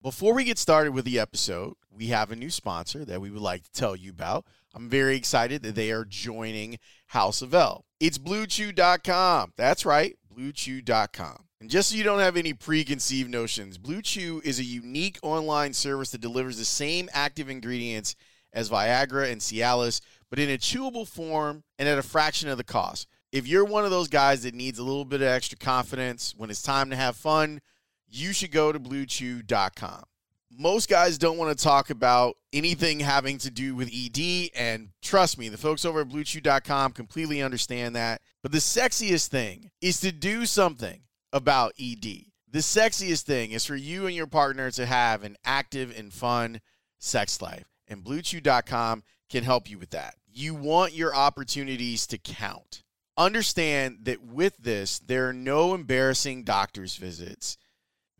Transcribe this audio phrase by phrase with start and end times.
[0.00, 3.42] Before we get started with the episode, we have a new sponsor that we would
[3.42, 4.46] like to tell you about.
[4.72, 7.84] I'm very excited that they are joining House of L.
[7.98, 9.54] It's BlueChew.com.
[9.56, 11.46] That's right, BlueChew.com.
[11.60, 15.72] And just so you don't have any preconceived notions, Blue Chew is a unique online
[15.72, 18.14] service that delivers the same active ingredients
[18.52, 22.62] as Viagra and Cialis, but in a chewable form and at a fraction of the
[22.62, 23.08] cost.
[23.32, 26.50] If you're one of those guys that needs a little bit of extra confidence when
[26.50, 27.60] it's time to have fun,
[28.10, 30.02] you should go to bluechew.com.
[30.50, 35.38] Most guys don't want to talk about anything having to do with ED, and trust
[35.38, 38.22] me, the folks over at bluechew.com completely understand that.
[38.42, 42.04] But the sexiest thing is to do something about ED.
[42.50, 46.60] The sexiest thing is for you and your partner to have an active and fun
[46.98, 50.14] sex life, and bluechew.com can help you with that.
[50.32, 52.82] You want your opportunities to count.
[53.16, 57.58] Understand that with this, there are no embarrassing doctor's visits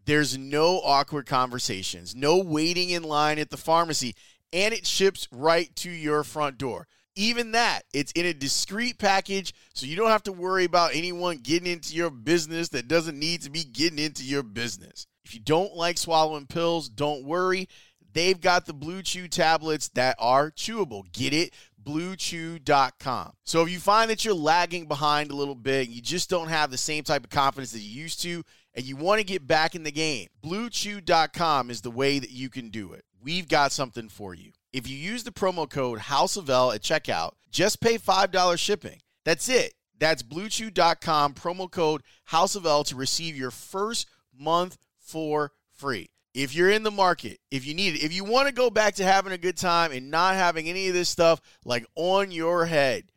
[0.09, 4.15] there's no awkward conversations, no waiting in line at the pharmacy,
[4.55, 6.89] and it ships right to your front door.
[7.15, 11.37] Even that, it's in a discreet package, so you don't have to worry about anyone
[11.43, 15.07] getting into your business that doesn't need to be getting into your business.
[15.27, 17.69] If you don't like swallowing pills, don't worry.
[18.15, 21.13] They've got the Blue Chew tablets that are chewable.
[21.13, 21.53] Get it?
[21.85, 23.33] BlueChew.com.
[23.45, 26.71] So if you find that you're lagging behind a little bit, you just don't have
[26.71, 28.43] the same type of confidence that you used to,
[28.79, 32.49] and you want to get back in the game, BlueChew.com is the way that you
[32.49, 33.05] can do it.
[33.21, 34.53] We've got something for you.
[34.73, 39.01] If you use the promo code House of L at checkout, just pay $5 shipping.
[39.25, 39.75] That's it.
[39.99, 46.11] That's BlueChew.com, promo code House of L to receive your first month for free.
[46.33, 48.95] If you're in the market, if you need it, if you want to go back
[48.95, 52.67] to having a good time and not having any of this stuff like on your
[52.67, 53.11] head,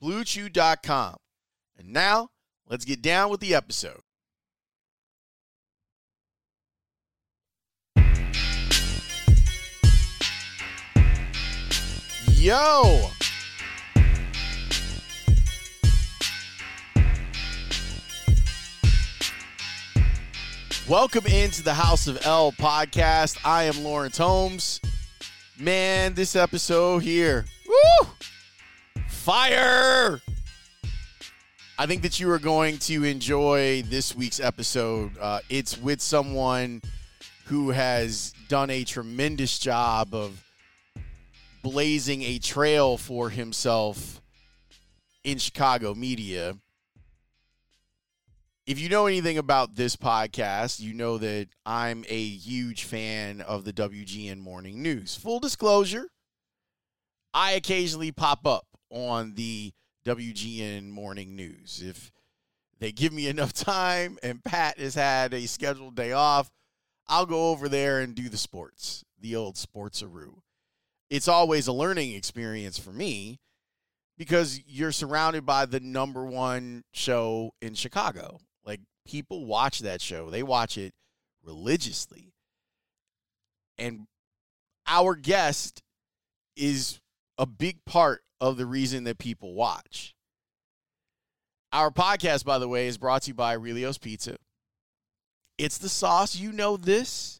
[0.00, 1.16] BlueChew.com.
[1.76, 2.28] And now,
[2.68, 3.99] let's get down with the episode.
[12.40, 13.10] Yo!
[20.88, 23.36] Welcome into the House of L podcast.
[23.44, 24.80] I am Lawrence Holmes.
[25.58, 28.08] Man, this episode here, woo!
[29.06, 30.22] Fire!
[31.78, 35.10] I think that you are going to enjoy this week's episode.
[35.20, 36.80] Uh, it's with someone
[37.44, 40.42] who has done a tremendous job of
[41.62, 44.20] blazing a trail for himself
[45.24, 46.56] in Chicago media.
[48.66, 53.64] If you know anything about this podcast, you know that I'm a huge fan of
[53.64, 55.16] the WGN Morning News.
[55.16, 56.08] Full disclosure,
[57.34, 59.72] I occasionally pop up on the
[60.04, 61.82] WGN Morning News.
[61.84, 62.12] If
[62.78, 66.50] they give me enough time and Pat has had a scheduled day off,
[67.08, 70.42] I'll go over there and do the sports, the old sportsaroo
[71.10, 73.40] it's always a learning experience for me
[74.16, 78.38] because you're surrounded by the number one show in Chicago.
[78.64, 80.94] Like people watch that show, they watch it
[81.44, 82.32] religiously.
[83.76, 84.06] And
[84.86, 85.82] our guest
[86.56, 87.00] is
[87.38, 90.14] a big part of the reason that people watch.
[91.72, 94.36] Our podcast, by the way, is brought to you by Relios Pizza.
[95.56, 96.36] It's the sauce.
[96.36, 97.39] You know this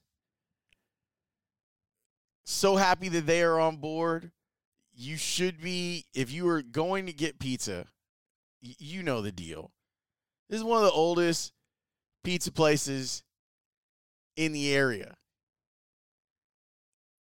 [2.51, 4.33] so happy that they are on board.
[4.93, 7.87] You should be, if you are going to get pizza,
[8.61, 9.71] you know the deal.
[10.49, 11.53] This is one of the oldest
[12.25, 13.23] pizza places
[14.37, 15.15] in the area.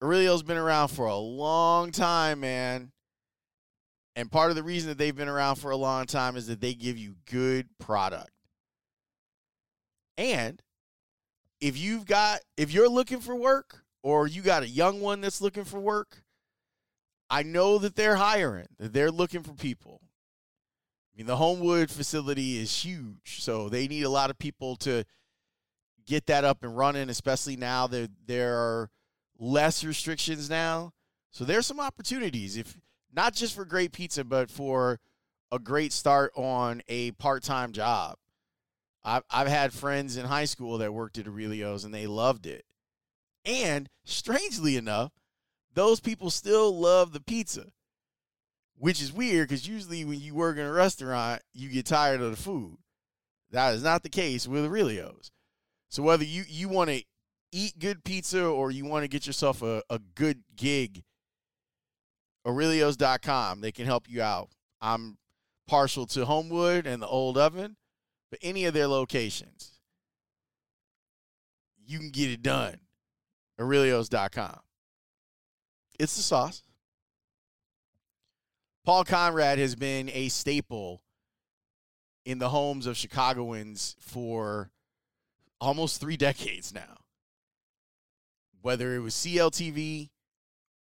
[0.01, 2.92] Aurelio's been around for a long time, man.
[4.16, 6.62] And part of the reason that they've been around for a long time is that
[6.62, 8.31] they give you good product.
[10.18, 10.62] And
[11.60, 15.42] if you've got if you're looking for work or you got a young one that's
[15.42, 16.24] looking for work,
[17.30, 20.00] I know that they're hiring, that they're looking for people.
[20.01, 25.04] I mean, the Homewood facility is huge, so they need a lot of people to
[26.06, 28.89] get that up and running, especially now that there are
[29.38, 30.94] less restrictions now.
[31.31, 32.77] So there's some opportunities if
[33.12, 35.01] not just for great pizza, but for
[35.51, 38.15] a great start on a part-time job.
[39.03, 42.63] I've I've had friends in high school that worked at Aurelio's and they loved it
[43.48, 45.14] And strangely enough,
[45.74, 47.68] those people still love the pizza,
[48.78, 52.32] which is weird because usually when you work in a restaurant, you get tired of
[52.32, 52.78] the food.
[53.52, 55.32] That is not the case with Aurelio's.
[55.90, 57.02] So whether you, you want to
[57.54, 61.04] eat good pizza or you want to get yourself a, a good gig,
[62.46, 64.50] Aurelios.com, they can help you out.
[64.82, 65.18] I'm
[65.68, 67.78] partial to Homewood and the Old Oven,
[68.30, 69.80] but any of their locations,
[71.86, 72.80] you can get it done.
[73.59, 74.59] Aurelios.com.
[76.00, 76.63] It's the sauce.
[78.86, 81.01] Paul Conrad has been a staple
[82.25, 84.69] in the homes of Chicagoans for
[85.59, 86.98] almost three decades now.
[88.62, 90.10] Whether it was CLTV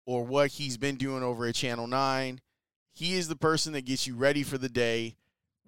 [0.06, 2.39] or what he's been doing over at Channel 9,
[2.94, 5.15] he is the person that gets you ready for the day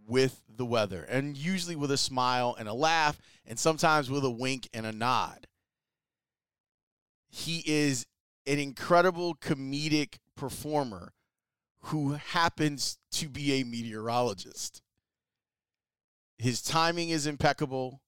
[0.07, 4.29] with the weather, and usually with a smile and a laugh, and sometimes with a
[4.29, 5.47] wink and a nod.
[7.29, 8.06] He is
[8.45, 11.13] an incredible comedic performer
[11.81, 14.81] who happens to be a meteorologist.
[16.38, 18.01] His timing is impeccable,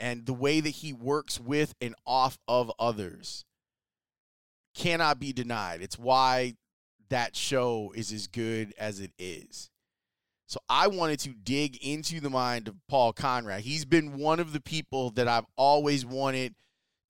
[0.00, 3.44] and the way that he works with and off of others
[4.74, 5.82] cannot be denied.
[5.82, 6.54] It's why
[7.08, 9.70] that show is as good as it is.
[10.46, 13.62] So I wanted to dig into the mind of Paul Conrad.
[13.62, 16.54] He's been one of the people that I've always wanted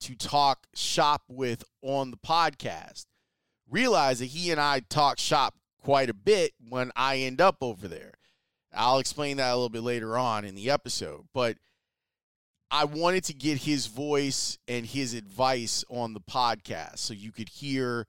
[0.01, 3.05] to talk shop with on the podcast.
[3.69, 7.87] Realize that he and I talk shop quite a bit when I end up over
[7.87, 8.13] there.
[8.73, 11.57] I'll explain that a little bit later on in the episode, but
[12.69, 17.49] I wanted to get his voice and his advice on the podcast so you could
[17.49, 18.05] hear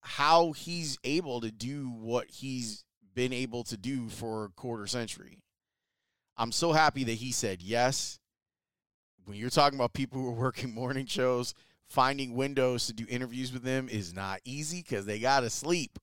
[0.00, 2.84] how he's able to do what he's
[3.14, 5.38] been able to do for a quarter century.
[6.36, 8.18] I'm so happy that he said yes.
[9.32, 11.54] When you're talking about people who are working morning shows,
[11.88, 15.98] finding windows to do interviews with them is not easy because they got to sleep.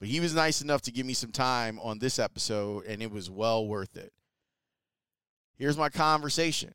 [0.00, 3.12] But he was nice enough to give me some time on this episode, and it
[3.12, 4.12] was well worth it.
[5.56, 6.74] Here's my conversation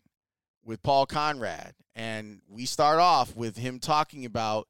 [0.63, 1.73] with Paul Conrad.
[1.93, 4.69] And we start off with him talking about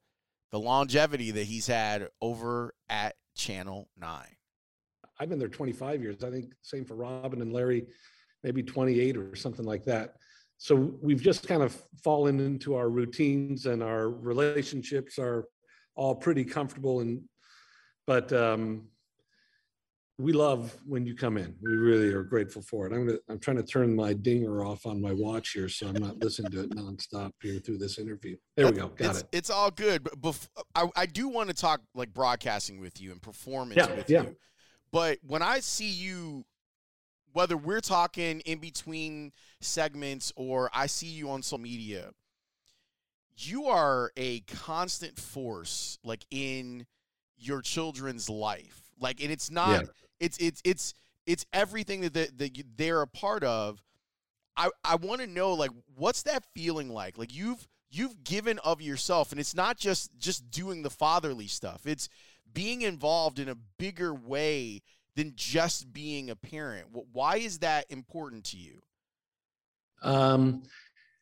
[0.50, 4.24] the longevity that he's had over at Channel 9.
[5.20, 6.24] I've been there 25 years.
[6.24, 7.86] I think same for Robin and Larry,
[8.42, 10.16] maybe 28 or something like that.
[10.58, 15.46] So we've just kind of fallen into our routines and our relationships are
[15.96, 17.22] all pretty comfortable and
[18.06, 18.88] but um,
[20.18, 21.56] we love when you come in.
[21.62, 22.94] We really are grateful for it.
[22.94, 26.02] I'm gonna, I'm trying to turn my dinger off on my watch here, so I'm
[26.02, 28.38] not listening to it nonstop here through this interview.
[28.56, 28.88] There we go.
[28.88, 29.28] Got it's, it.
[29.34, 30.04] It's all good.
[30.04, 33.96] But bef- I, I do want to talk like broadcasting with you and performance Yeah,
[33.96, 34.22] with yeah.
[34.24, 34.36] you.
[34.92, 36.46] But when I see you,
[37.38, 39.32] whether we're talking in between
[39.62, 42.10] segments or I see you on social media,
[43.38, 46.88] you are a constant force like in
[47.38, 48.82] your children's life.
[49.00, 49.84] Like, and it's not.
[49.84, 49.88] Yeah.
[50.20, 50.96] It's it's it's
[51.28, 53.84] it's everything that that, that they're a part of.
[54.56, 57.20] I I want to know like what's that feeling like?
[57.20, 61.86] Like you've you've given of yourself, and it's not just just doing the fatherly stuff.
[61.86, 62.10] It's
[62.52, 64.82] being involved in a bigger way
[65.18, 66.86] than just being a parent.
[67.12, 68.80] Why is that important to you?
[70.04, 70.62] Um,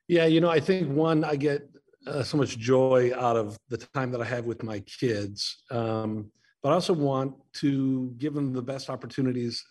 [0.09, 1.69] yeah, you know, I think one, I get
[2.06, 6.29] uh, so much joy out of the time that I have with my kids, um,
[6.62, 9.63] but I also want to give them the best opportunities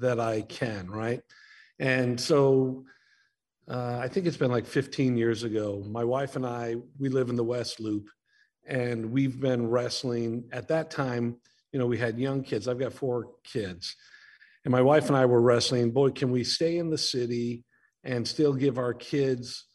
[0.00, 1.22] that I can, right?
[1.78, 2.84] And so
[3.68, 5.84] uh, I think it's been like 15 years ago.
[5.86, 8.08] My wife and I, we live in the West Loop,
[8.66, 10.48] and we've been wrestling.
[10.50, 11.36] At that time,
[11.72, 12.68] you know, we had young kids.
[12.68, 13.96] I've got four kids.
[14.64, 15.90] And my wife and I were wrestling.
[15.90, 17.64] Boy, can we stay in the city
[18.04, 19.66] and still give our kids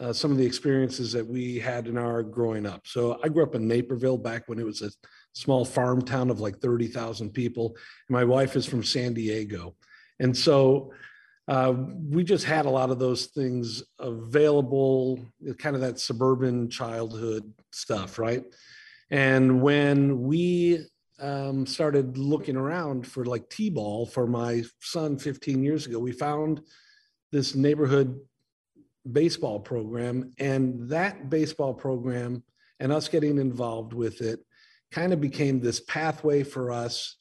[0.00, 2.86] uh, some of the experiences that we had in our growing up.
[2.86, 4.90] So I grew up in Naperville back when it was a
[5.32, 7.68] small farm town of like 30,000 people.
[8.08, 9.74] And my wife is from San Diego.
[10.18, 10.92] And so
[11.48, 11.74] uh,
[12.10, 15.20] we just had a lot of those things available,
[15.58, 18.42] kind of that suburban childhood stuff, right?
[19.10, 20.86] And when we
[21.20, 26.60] um, started looking around for like T-ball for my son 15 years ago, we found
[27.32, 28.18] this neighborhood
[29.10, 30.32] baseball program.
[30.38, 32.42] And that baseball program
[32.80, 34.40] and us getting involved with it
[34.92, 37.16] kind of became this pathway for us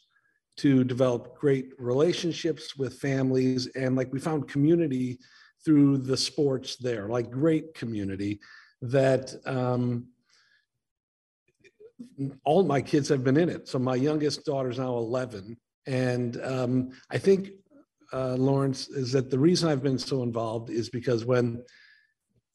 [0.57, 3.67] to develop great relationships with families.
[3.75, 5.19] And like we found community
[5.63, 8.39] through the sports there, like great community
[8.81, 10.07] that um,
[12.43, 13.67] all my kids have been in it.
[13.67, 15.57] So my youngest daughter's now 11.
[15.87, 17.51] And um, I think
[18.13, 21.63] uh, Lawrence, is that the reason I've been so involved is because when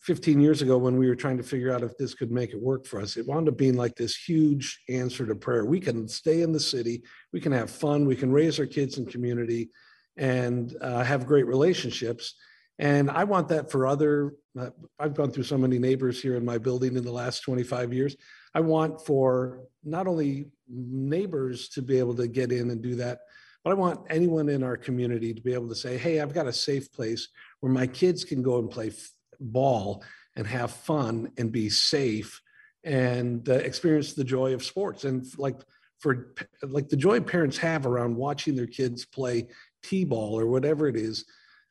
[0.00, 2.61] 15 years ago when we were trying to figure out if this could make it
[2.61, 5.66] work for us, it wound up being like this huge answer to prayer.
[5.66, 8.97] We can stay in the city, we can have fun, we can raise our kids
[8.97, 9.70] in community
[10.16, 12.35] and uh, have great relationships.
[12.78, 16.44] And I want that for other, uh, I've gone through so many neighbors here in
[16.44, 18.16] my building in the last 25 years.
[18.54, 23.21] I want for not only neighbors to be able to get in and do that,
[23.64, 26.47] but I want anyone in our community to be able to say, hey, I've got
[26.47, 27.28] a safe place
[27.61, 28.92] where my kids can go and play
[29.38, 30.02] ball
[30.37, 32.40] and have fun and be safe
[32.85, 35.04] and uh, experience the joy of sports.
[35.04, 35.61] And like
[35.99, 39.49] for like the joy parents have around watching their kids play
[39.83, 41.26] t-ball or whatever it is,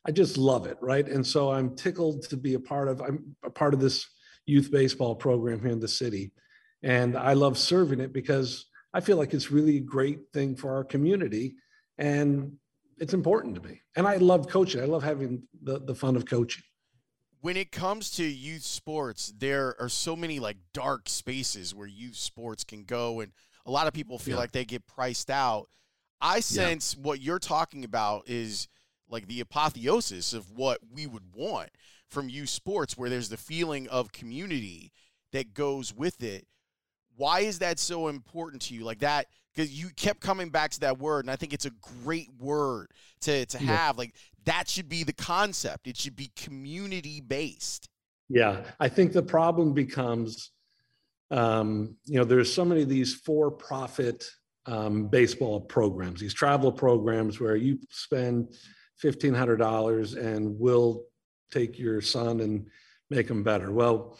[0.06, 1.06] I just love it, right?
[1.06, 3.02] And so I'm tickled to be a part of.
[3.02, 4.06] I'm a part of this
[4.46, 6.32] youth baseball program here in the city,
[6.82, 10.74] and I love serving it because I feel like it's really a great thing for
[10.74, 11.54] our community
[11.98, 12.52] and
[12.98, 13.80] it's important to me.
[13.96, 14.82] And I love coaching.
[14.82, 16.62] I love having the, the fun of coaching.
[17.40, 22.16] When it comes to youth sports, there are so many like dark spaces where youth
[22.16, 23.32] sports can go, and
[23.64, 24.40] a lot of people feel yeah.
[24.40, 25.68] like they get priced out.
[26.20, 27.02] I sense yeah.
[27.02, 28.68] what you're talking about is
[29.08, 31.70] like the apotheosis of what we would want
[32.08, 34.92] from youth sports, where there's the feeling of community
[35.32, 36.46] that goes with it.
[37.20, 38.82] Why is that so important to you?
[38.82, 41.72] Like that because you kept coming back to that word, and I think it's a
[42.02, 43.76] great word to to yeah.
[43.76, 43.98] have.
[43.98, 44.14] Like
[44.46, 45.86] that should be the concept.
[45.86, 47.90] It should be community based.
[48.30, 50.52] Yeah, I think the problem becomes,
[51.30, 54.24] um, you know, there's so many of these for profit
[54.64, 58.54] um, baseball programs, these travel programs where you spend
[58.96, 61.04] fifteen hundred dollars and we'll
[61.50, 62.66] take your son and
[63.10, 63.72] make him better.
[63.72, 64.16] Well,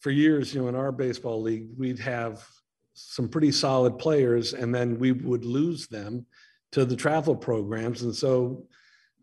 [0.00, 2.46] for years, you know, in our baseball league, we'd have
[2.94, 6.26] some pretty solid players, and then we would lose them
[6.72, 8.02] to the travel programs.
[8.02, 8.66] And so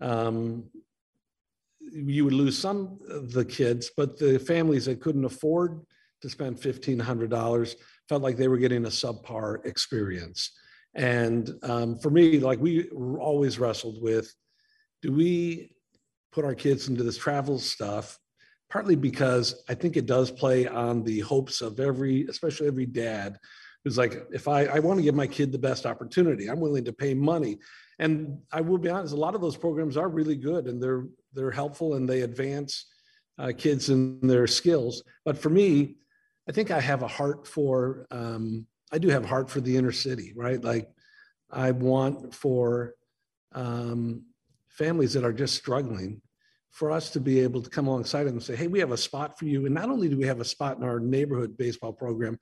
[0.01, 0.65] um,
[1.79, 5.81] you would lose some of the kids, but the families that couldn't afford
[6.21, 7.75] to spend $1,500
[8.09, 10.51] felt like they were getting a subpar experience.
[10.95, 14.33] And um, for me, like we always wrestled with
[15.01, 15.71] do we
[16.31, 18.17] put our kids into this travel stuff?
[18.69, 23.37] Partly because I think it does play on the hopes of every, especially every dad
[23.83, 26.85] who's like, if I, I want to give my kid the best opportunity, I'm willing
[26.85, 27.59] to pay money.
[27.99, 31.05] And I will be honest, a lot of those programs are really good and they're
[31.33, 32.85] they're helpful and they advance
[33.37, 35.03] uh, kids in their skills.
[35.23, 35.97] But for me,
[36.49, 39.75] I think I have a heart for um, I do have a heart for the
[39.75, 40.63] inner city, right?
[40.63, 40.89] Like
[41.51, 42.95] I want for
[43.53, 44.23] um,
[44.69, 46.21] families that are just struggling
[46.75, 48.97] for us to be able to come alongside them and say, hey, we have a
[48.97, 49.65] spot for you.
[49.65, 52.37] And not only do we have a spot in our neighborhood baseball program,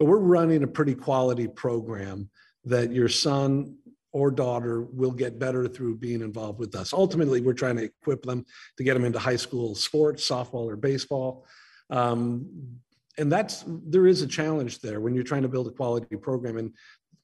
[0.00, 2.28] but we're running a pretty quality program
[2.64, 3.76] that your son
[4.10, 6.92] or daughter will get better through being involved with us.
[6.92, 8.44] Ultimately, we're trying to equip them
[8.76, 11.46] to get them into high school sports, softball or baseball.
[11.88, 12.80] Um,
[13.18, 16.56] and that's there is a challenge there when you're trying to build a quality program
[16.58, 16.72] and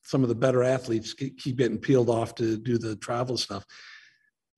[0.02, 3.64] some of the better athletes keep getting peeled off to do the travel stuff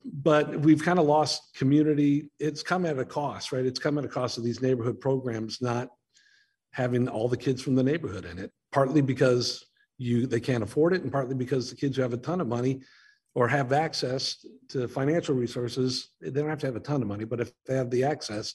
[0.04, 4.04] but we've kind of lost community it's come at a cost right it's come at
[4.04, 5.88] a cost of these neighborhood programs not
[6.74, 9.64] having all the kids from the neighborhood in it, partly because
[9.96, 12.48] you they can't afford it, and partly because the kids who have a ton of
[12.48, 12.82] money
[13.36, 17.24] or have access to financial resources, they don't have to have a ton of money,
[17.24, 18.54] but if they have the access,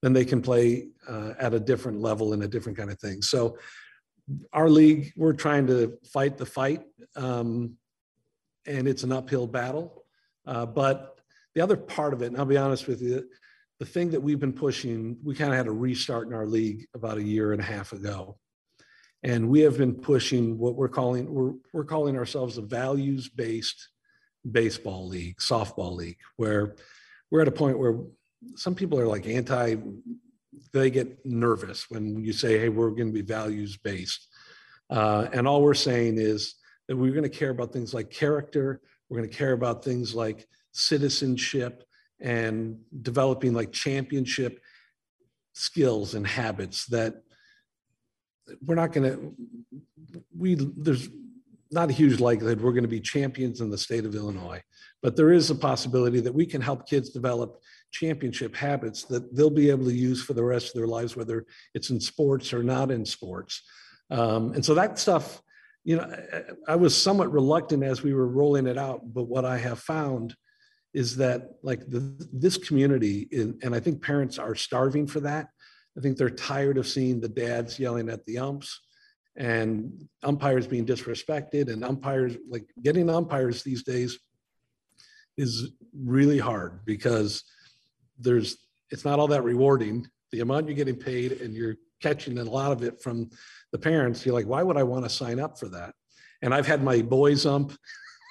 [0.00, 3.20] then they can play uh, at a different level and a different kind of thing.
[3.20, 3.58] So
[4.54, 6.84] our league, we're trying to fight the fight,
[7.16, 7.74] um,
[8.66, 10.04] and it's an uphill battle.
[10.48, 11.18] Uh, but
[11.54, 13.28] the other part of it, and I'll be honest with you,
[13.78, 16.86] the thing that we've been pushing, we kind of had a restart in our league
[16.94, 18.38] about a year and a half ago.
[19.22, 23.90] And we have been pushing what we're calling, we're, we're calling ourselves a values based
[24.50, 26.76] baseball league, softball league, where
[27.30, 27.98] we're at a point where
[28.56, 29.76] some people are like anti,
[30.72, 34.28] they get nervous when you say, hey, we're going to be values based.
[34.88, 36.54] Uh, and all we're saying is
[36.86, 40.14] that we're going to care about things like character, we're going to care about things
[40.14, 41.84] like citizenship,
[42.20, 44.60] and developing like championship
[45.52, 47.22] skills and habits that
[48.66, 49.34] we're not going to
[50.36, 51.08] we there's
[51.70, 54.60] not a huge likelihood we're going to be champions in the state of illinois
[55.00, 57.60] but there is a possibility that we can help kids develop
[57.90, 61.46] championship habits that they'll be able to use for the rest of their lives whether
[61.74, 63.62] it's in sports or not in sports.
[64.10, 65.42] Um, and so that stuff
[65.88, 66.06] you know
[66.66, 70.36] I, was somewhat reluctant as we were rolling it out but what i have found
[70.92, 72.00] is that like the,
[72.32, 73.28] this community
[73.62, 75.48] and i think parents are starving for that.
[75.96, 78.80] I think they're tired of seeing the dads yelling at the umps
[79.36, 84.18] and umpires being disrespected and umpires like getting umpires these days
[85.36, 87.42] is really hard because
[88.18, 88.58] there's
[88.90, 90.06] it's not all that rewarding.
[90.32, 93.30] The amount you're getting paid and you're catching a lot of it from
[93.72, 95.94] the parents, you're like, why would I want to sign up for that?
[96.42, 97.72] And I've had my boys ump,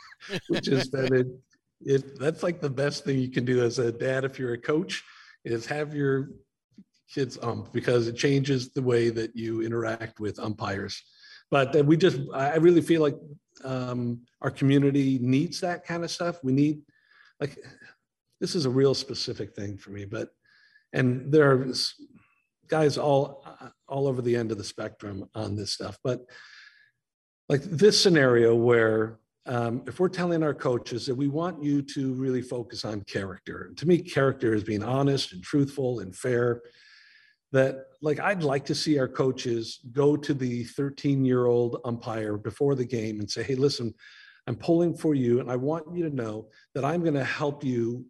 [0.49, 1.27] which is that it,
[1.81, 4.57] it that's like the best thing you can do as a dad if you're a
[4.57, 5.03] coach
[5.45, 6.29] is have your
[7.13, 11.01] kids ump because it changes the way that you interact with umpires.
[11.49, 13.15] But we just, I really feel like
[13.63, 16.43] um, our community needs that kind of stuff.
[16.43, 16.81] We need,
[17.39, 17.57] like,
[18.41, 20.29] this is a real specific thing for me, but,
[20.91, 21.67] and there are
[22.67, 23.45] guys all,
[23.87, 25.97] all over the end of the spectrum on this stuff.
[26.03, 26.25] But
[27.49, 32.13] like this scenario where um, if we're telling our coaches that we want you to
[32.13, 36.61] really focus on character, to me, character is being honest and truthful and fair.
[37.53, 42.37] That, like, I'd like to see our coaches go to the 13 year old umpire
[42.37, 43.93] before the game and say, Hey, listen,
[44.47, 47.63] I'm pulling for you, and I want you to know that I'm going to help
[47.63, 48.05] you.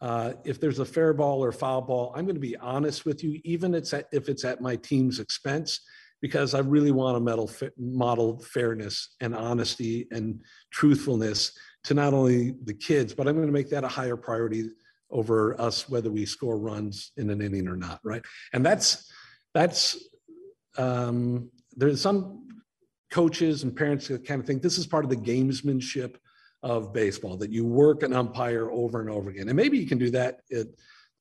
[0.00, 3.22] Uh, if there's a fair ball or foul ball, I'm going to be honest with
[3.22, 5.80] you, even it's at, if it's at my team's expense
[6.22, 10.40] because I really want to model, fairness and honesty and
[10.70, 11.52] truthfulness
[11.84, 14.70] to not only the kids, but I'm going to make that a higher priority
[15.10, 18.22] over us whether we score runs in an inning or not, right?
[18.52, 19.10] And that's
[19.54, 19.98] that's
[20.78, 22.46] um, there's some
[23.10, 26.16] coaches and parents that kind of think this is part of the gamesmanship
[26.62, 29.98] of baseball that you work an umpire over and over again, and maybe you can
[29.98, 30.66] do that at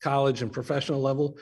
[0.02, 1.38] college and professional level,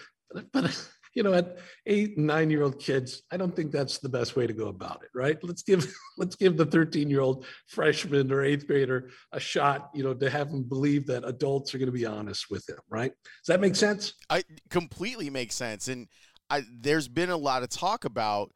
[0.52, 0.88] but
[1.18, 4.46] you know, at eight, nine year old kids, I don't think that's the best way
[4.46, 5.36] to go about it, right?
[5.42, 10.04] Let's give let's give the 13 year old freshman or eighth grader a shot, you
[10.04, 13.12] know, to have them believe that adults are going to be honest with them, right?
[13.24, 14.14] Does that make sense?
[14.30, 15.88] I completely makes sense.
[15.88, 16.08] And
[16.52, 18.52] I, there's been a lot of talk about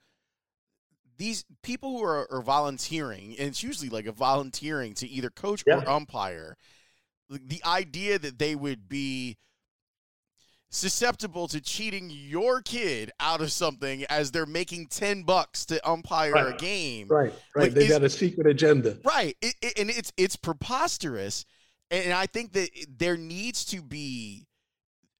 [1.22, 5.64] these people who are, are volunteering, and it's usually like a volunteering to either coach
[5.68, 5.76] yeah.
[5.76, 6.58] or umpire.
[7.30, 9.38] The idea that they would be
[10.72, 16.32] susceptible to cheating your kid out of something as they're making 10 bucks to umpire
[16.32, 16.56] right.
[16.56, 17.08] a game.
[17.08, 17.66] Right, right.
[17.66, 18.98] Like, They've got a secret agenda.
[19.06, 19.38] Right.
[19.44, 21.46] It, it, and it's it's preposterous.
[21.92, 24.48] And I think that there needs to be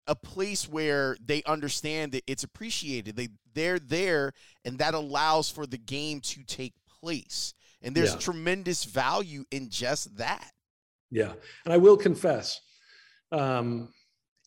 [0.08, 3.16] a place where they understand that it's appreciated.
[3.16, 4.34] They they're there
[4.66, 7.54] and that allows for the game to take place.
[7.82, 8.20] And there's yeah.
[8.20, 10.52] tremendous value in just that.
[11.10, 11.34] Yeah.
[11.66, 12.62] And I will confess,
[13.32, 13.90] um,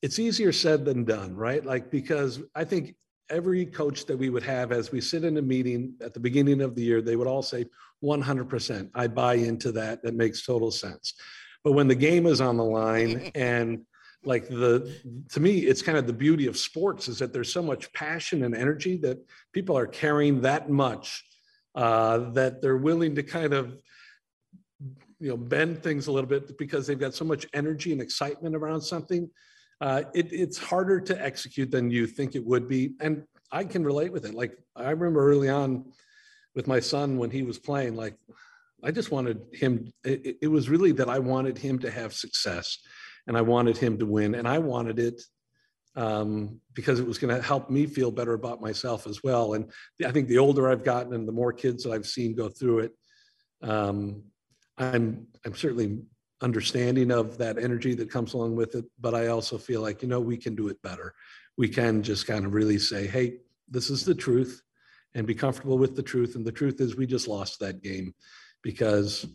[0.02, 1.64] it's easier said than done, right?
[1.64, 2.94] Like, because I think
[3.30, 6.60] every coach that we would have as we sit in a meeting at the beginning
[6.60, 7.66] of the year, they would all say
[8.02, 8.90] 100%.
[8.94, 10.02] I buy into that.
[10.02, 11.14] That makes total sense.
[11.62, 13.84] But when the game is on the line and
[14.26, 14.92] like the
[15.30, 18.44] to me it's kind of the beauty of sports is that there's so much passion
[18.44, 19.18] and energy that
[19.52, 21.24] people are carrying that much
[21.74, 23.76] uh, that they're willing to kind of
[25.20, 28.54] you know bend things a little bit because they've got so much energy and excitement
[28.54, 29.28] around something
[29.80, 32.94] uh, it, it's harder to execute than you think it would be.
[33.00, 34.34] And I can relate with it.
[34.34, 35.84] Like I remember early on
[36.54, 38.16] with my son when he was playing, like
[38.82, 42.78] I just wanted him, it, it was really that I wanted him to have success
[43.26, 44.34] and I wanted him to win.
[44.34, 45.22] And I wanted it
[45.96, 49.54] um, because it was going to help me feel better about myself as well.
[49.54, 49.70] And
[50.04, 52.80] I think the older I've gotten and the more kids that I've seen go through
[52.80, 52.92] it,
[53.62, 54.22] um,
[54.76, 56.00] I'm I'm certainly
[56.40, 58.84] understanding of that energy that comes along with it.
[59.00, 61.14] But I also feel like, you know, we can do it better.
[61.56, 64.60] We can just kind of really say, hey, this is the truth
[65.14, 66.34] and be comfortable with the truth.
[66.34, 68.14] And the truth is, we just lost that game
[68.62, 69.26] because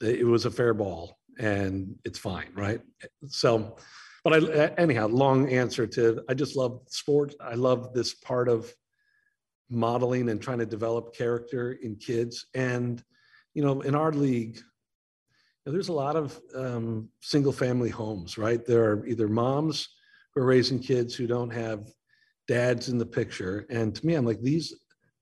[0.00, 2.80] it was a fair ball and it's fine, right?
[3.28, 3.76] So,
[4.24, 7.34] but I, anyhow, long answer to I just love sport.
[7.40, 8.74] I love this part of
[9.70, 12.46] modeling and trying to develop character in kids.
[12.54, 13.02] And,
[13.54, 14.58] you know, in our league,
[15.64, 18.64] there's a lot of um, single family homes, right?
[18.64, 19.88] There are either moms
[20.34, 21.88] who are raising kids who don't have
[22.46, 23.66] dads in the picture.
[23.68, 24.74] And to me, I'm like, these,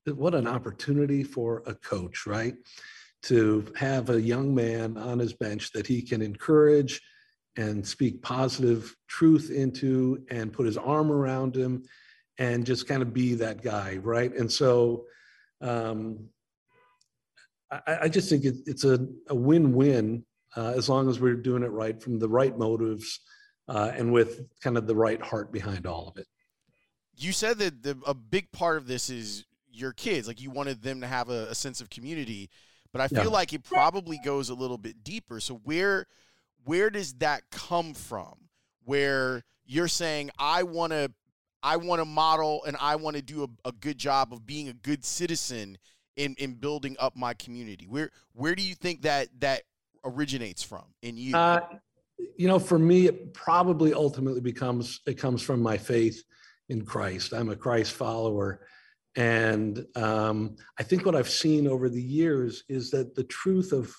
[0.06, 2.54] what an opportunity for a coach, right?
[3.24, 7.00] To have a young man on his bench that he can encourage
[7.56, 11.84] and speak positive truth into and put his arm around him
[12.38, 14.34] and just kind of be that guy, right?
[14.34, 15.04] And so,
[15.60, 16.28] um,
[17.70, 20.24] I, I, just think it, it's a, a win-win
[20.56, 23.20] uh, as long as we're doing it right from the right motives
[23.68, 26.26] uh, and with kind of the right heart behind all of it.
[27.16, 30.82] You said that the, a big part of this is your kids, like you wanted
[30.82, 32.50] them to have a, a sense of community,
[32.94, 33.28] but I feel yeah.
[33.30, 35.40] like it probably goes a little bit deeper.
[35.40, 36.06] So where
[36.64, 38.36] where does that come from?
[38.84, 41.10] Where you're saying I want to
[41.60, 44.68] I want to model and I want to do a, a, good job of being
[44.68, 45.76] a good citizen
[46.14, 47.88] in in building up my community.
[47.88, 49.62] Where where do you think that that
[50.04, 51.34] originates from in you?
[51.34, 51.62] Uh,
[52.36, 56.22] you know, for me, it probably ultimately becomes it comes from my faith
[56.68, 57.32] in Christ.
[57.32, 58.60] I'm a Christ follower.
[59.16, 63.94] And um, I think what I've seen over the years is that the truth of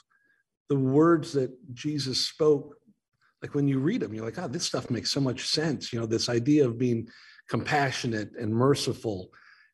[0.69, 2.75] the words that Jesus spoke,
[3.41, 5.93] like when you read them, you're like, oh, this stuff makes so much sense.
[5.93, 7.07] You know, this idea of being
[7.47, 9.29] compassionate and merciful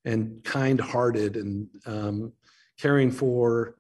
[0.06, 2.34] and kind hearted and um,
[2.78, 3.76] caring for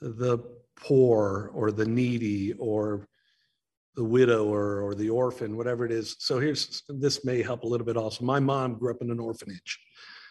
[0.00, 0.38] the
[0.76, 3.08] poor or the needy or
[3.96, 6.16] the widower or the orphan, whatever it is.
[6.18, 8.24] So here's this may help a little bit also.
[8.24, 9.78] My mom grew up in an orphanage.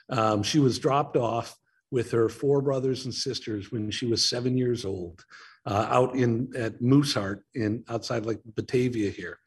[0.10, 1.58] Um, she was dropped off
[1.92, 5.24] with her four brothers and sisters when she was seven years old,
[5.66, 9.38] uh, out in at Mooseheart in outside like Batavia here,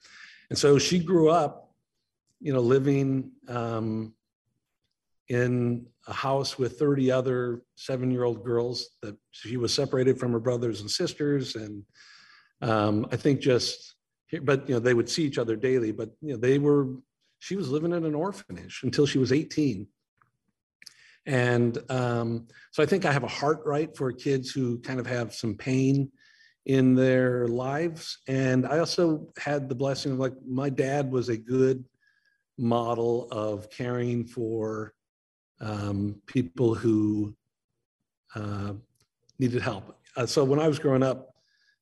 [0.48, 1.74] and so she grew up,
[2.40, 4.14] you know, living um,
[5.28, 10.80] in a house with 30 other seven-year-old girls that she was separated from her brothers
[10.80, 11.82] and sisters, and
[12.62, 13.96] um, I think just,
[14.42, 16.94] but you know, they would see each other daily, but you know, they were.
[17.38, 19.86] She was living in an orphanage until she was 18
[21.26, 25.06] and um, so I think I have a heart right for kids who kind of
[25.06, 26.10] have some pain
[26.66, 28.18] in their lives.
[28.28, 31.84] And I also had the blessing of like my dad was a good
[32.58, 34.94] model of caring for
[35.60, 37.34] um, people who
[38.34, 38.72] uh,
[39.38, 39.98] needed help.
[40.16, 41.34] Uh, so when I was growing up,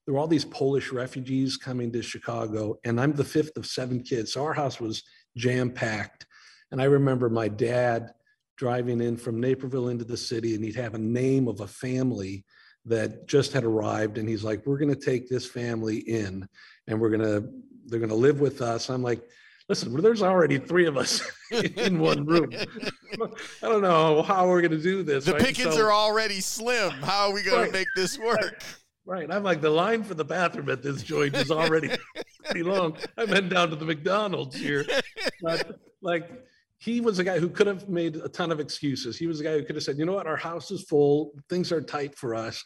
[0.04, 4.02] there were all these Polish refugees coming to Chicago, and I'm the fifth of seven
[4.02, 4.34] kids.
[4.34, 5.02] So our house was
[5.36, 6.26] jam packed.
[6.70, 8.12] And I remember my dad
[8.56, 12.44] driving in from Naperville into the city, and he'd have a name of a family
[12.86, 16.46] that just had arrived, and he's like, "We're going to take this family in,
[16.86, 17.48] and we're going to
[17.86, 19.22] they're going to live with us." I'm like,
[19.68, 22.50] "Listen, there's already three of us in one room.
[22.52, 25.42] I don't know how we're going to do this." The right?
[25.42, 26.90] pickings so, are already slim.
[26.90, 28.62] How are we going right, to make this work?
[29.06, 29.30] Right.
[29.30, 31.90] I'm like, the line for the bathroom at this joint is already
[32.44, 32.96] pretty long.
[33.18, 34.86] I've been down to the McDonald's here,
[35.42, 36.30] but like
[36.84, 39.16] he was a guy who could have made a ton of excuses.
[39.16, 41.32] He was a guy who could have said, you know what, our house is full,
[41.48, 42.62] things are tight for us.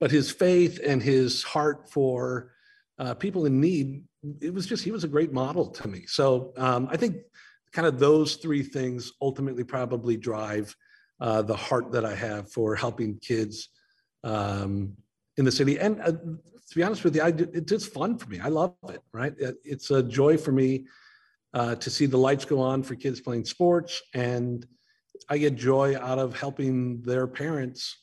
[0.00, 2.52] But his faith and his heart for
[2.98, 4.02] uh, people in need,
[4.40, 6.04] it was just, he was a great model to me.
[6.06, 7.18] So um, I think
[7.72, 10.74] kind of those three things ultimately probably drive
[11.20, 13.68] uh, the heart that I have for helping kids
[14.24, 14.94] um,
[15.36, 15.78] in the city.
[15.78, 18.40] And uh, to be honest with you, I, it's fun for me.
[18.40, 19.34] I love it, right?
[19.64, 20.86] It's a joy for me
[21.54, 24.00] uh, to see the lights go on for kids playing sports.
[24.14, 24.66] And
[25.28, 27.96] I get joy out of helping their parents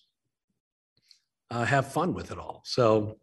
[1.49, 2.61] uh, have fun with it all.
[2.65, 3.17] So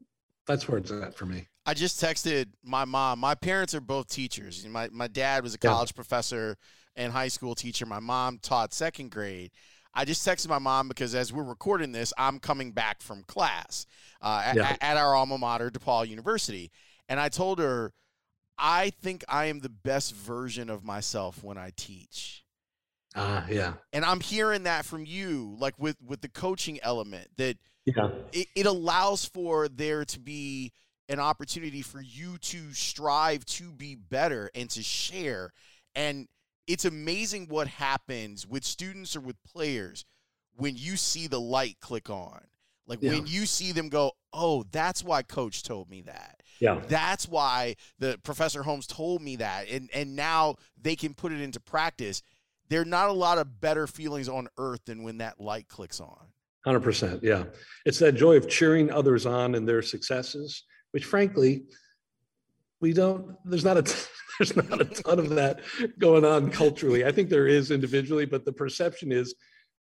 [0.46, 1.46] that's where it's at for me.
[1.66, 3.18] I just texted my mom.
[3.18, 4.66] My parents are both teachers.
[4.66, 5.96] My, my dad was a college yeah.
[5.96, 6.56] professor
[6.96, 7.87] and high school teacher.
[7.87, 9.50] My mom taught second grade.
[9.94, 13.87] I just texted my mom because as we're recording this, I'm coming back from class
[14.20, 14.70] uh, yeah.
[14.70, 16.70] at, at our alma mater, DePaul University.
[17.08, 17.92] And I told her,
[18.59, 22.45] I think I am the best version of myself when I teach.
[23.17, 23.75] Ah, uh, yeah.
[23.93, 28.11] And I'm hearing that from you, like with with the coaching element, that yeah.
[28.33, 30.73] it, it allows for there to be
[31.09, 35.53] an opportunity for you to strive to be better and to share.
[35.95, 36.29] And
[36.67, 40.05] it's amazing what happens with students or with players
[40.57, 42.40] when you see the light click on.
[42.87, 43.12] Like yeah.
[43.12, 46.40] when you see them go, oh, that's why coach told me that.
[46.61, 46.81] Yeah.
[46.87, 49.68] That's why the Professor Holmes told me that.
[49.68, 52.23] And and now they can put it into practice.
[52.68, 56.01] There are not a lot of better feelings on earth than when that light clicks
[56.01, 56.29] on.
[56.66, 57.23] 100%.
[57.23, 57.44] Yeah.
[57.85, 61.64] It's that joy of cheering others on in their successes, which frankly,
[62.81, 63.83] we don't there's not a
[64.38, 65.61] there's not a ton of that
[65.99, 67.05] going on culturally.
[67.05, 69.35] I think there is individually, but the perception is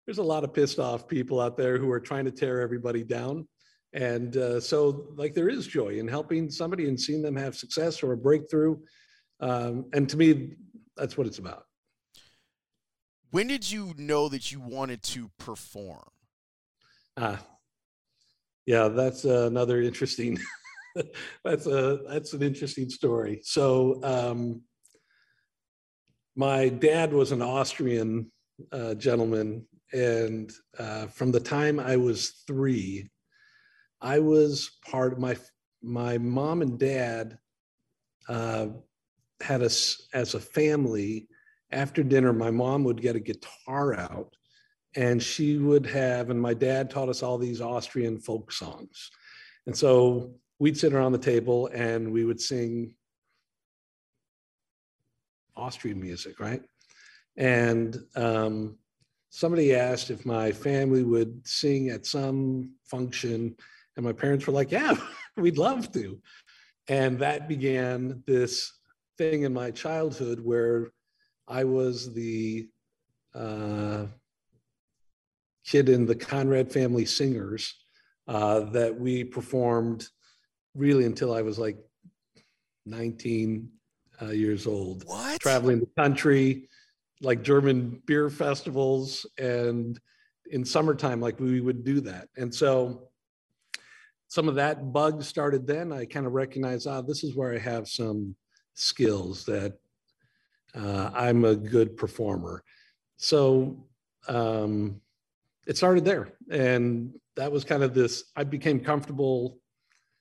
[0.06, 3.04] there's a lot of pissed off people out there who are trying to tear everybody
[3.04, 3.48] down.
[3.94, 8.02] And uh, so, like, there is joy in helping somebody and seeing them have success
[8.02, 8.78] or a breakthrough.
[9.40, 10.56] Um, and to me,
[10.98, 11.66] that's what it's about.
[13.30, 16.10] When did you know that you wanted to perform?
[17.18, 17.40] Ah,
[18.66, 20.40] yeah, that's uh, another interesting.
[21.44, 23.42] that's a that's an interesting story.
[23.44, 24.62] So, um,
[26.36, 28.32] my dad was an Austrian
[28.72, 33.10] uh, gentleman, and uh, from the time I was three,
[34.02, 35.38] I was part of my
[35.82, 37.38] my mom and dad
[38.28, 38.68] uh,
[39.42, 41.28] had us as a family.
[41.72, 44.36] After dinner, my mom would get a guitar out,
[44.96, 49.12] and she would have, and my dad taught us all these Austrian folk songs,
[49.66, 52.96] and so we'd sit around the table and we would sing
[55.56, 56.62] Austrian music, right?
[57.36, 58.78] And um,
[59.34, 63.56] somebody asked if my family would sing at some function
[63.96, 64.94] and my parents were like, yeah,
[65.38, 66.20] we'd love to.
[66.88, 68.72] And that began this
[69.18, 70.92] thing in my childhood where
[71.48, 72.70] I was the
[73.34, 74.06] uh,
[75.66, 77.74] kid in the Conrad Family Singers
[78.28, 80.08] uh, that we performed
[80.76, 81.80] really until I was like
[82.86, 83.68] 19
[84.22, 85.06] uh, years old.
[85.08, 85.40] What?
[85.42, 86.70] Traveling the country,
[87.24, 90.00] like German beer festivals, and
[90.52, 92.28] in summertime, like we would do that.
[92.38, 93.08] And so
[94.28, 95.92] some of that bug started then.
[95.92, 98.36] I kind of recognized, ah, this is where I have some
[98.74, 99.74] skills that
[100.76, 102.64] uh, I'm a good performer.
[103.18, 103.86] So
[104.28, 105.00] um,
[105.66, 106.34] it started there.
[106.50, 109.60] And that was kind of this, I became comfortable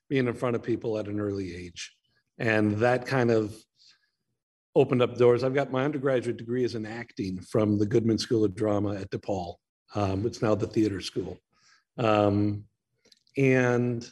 [0.08, 1.92] being in front of people at an early age.
[2.38, 3.54] And that kind of
[4.74, 5.44] opened up doors.
[5.44, 9.10] I've got my undergraduate degree is in acting from the Goodman School of Drama at
[9.10, 9.56] DePaul.
[9.94, 11.38] Um, it's now the theater school.
[11.98, 12.64] Um,
[13.36, 14.08] and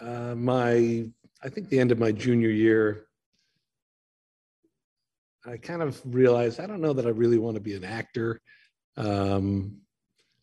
[0.00, 1.08] uh, my,
[1.42, 3.06] I think the end of my junior year,
[5.46, 8.40] I kind of realized I don't know that I really want to be an actor.
[8.96, 9.78] Um,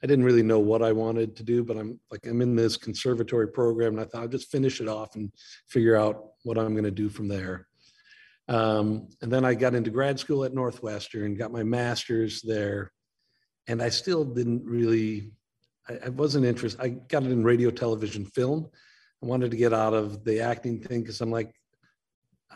[0.03, 2.77] I didn't really know what I wanted to do, but I'm like I'm in this
[2.77, 5.31] conservatory program, and I thought I'll just finish it off and
[5.67, 7.67] figure out what I'm going to do from there.
[8.47, 12.91] Um, and then I got into grad school at Northwestern, got my master's there,
[13.67, 15.31] and I still didn't really.
[15.87, 16.81] I, I wasn't interested.
[16.81, 18.69] I got it in radio, television, film.
[19.23, 21.53] I wanted to get out of the acting thing because I'm like,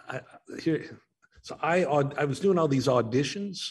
[0.10, 0.22] I,
[0.60, 1.00] here
[1.46, 3.70] so I I was doing all these auditions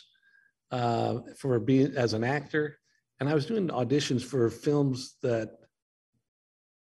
[0.71, 2.79] uh, for being as an actor,
[3.19, 5.51] and I was doing auditions for films that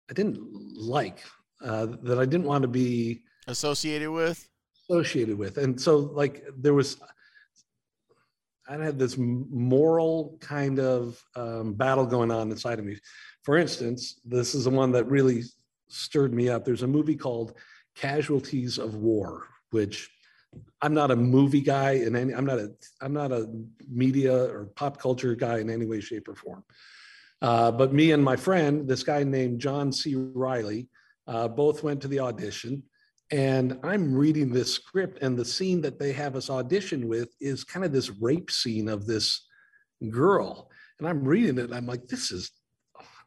[0.08, 0.38] I didn't
[0.76, 1.24] like,
[1.60, 4.48] uh, that I didn't want to be associated with.
[4.90, 7.00] Associated with, and so like there was,
[8.68, 12.98] I had this moral kind of um, battle going on inside of me.
[13.44, 15.42] For instance, this is the one that really
[15.88, 16.64] stirred me up.
[16.64, 17.54] There's a movie called
[17.94, 20.10] Casualties of War, which
[20.82, 23.50] I'm not a movie guy in any, I'm not a, I'm not a
[23.88, 26.64] media or pop culture guy in any way, shape, or form.
[27.40, 30.14] Uh, but me and my friend, this guy named John C.
[30.14, 30.88] Reilly,
[31.26, 32.82] uh, both went to the audition.
[33.34, 37.64] And I'm reading this script, and the scene that they have us audition with is
[37.64, 39.48] kind of this rape scene of this
[40.08, 40.70] girl.
[41.00, 42.52] And I'm reading it, and I'm like, this is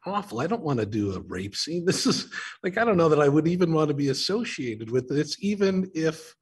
[0.06, 0.40] awful.
[0.40, 1.84] I don't want to do a rape scene.
[1.86, 5.10] This is like, I don't know that I would even want to be associated with
[5.10, 6.34] this, even if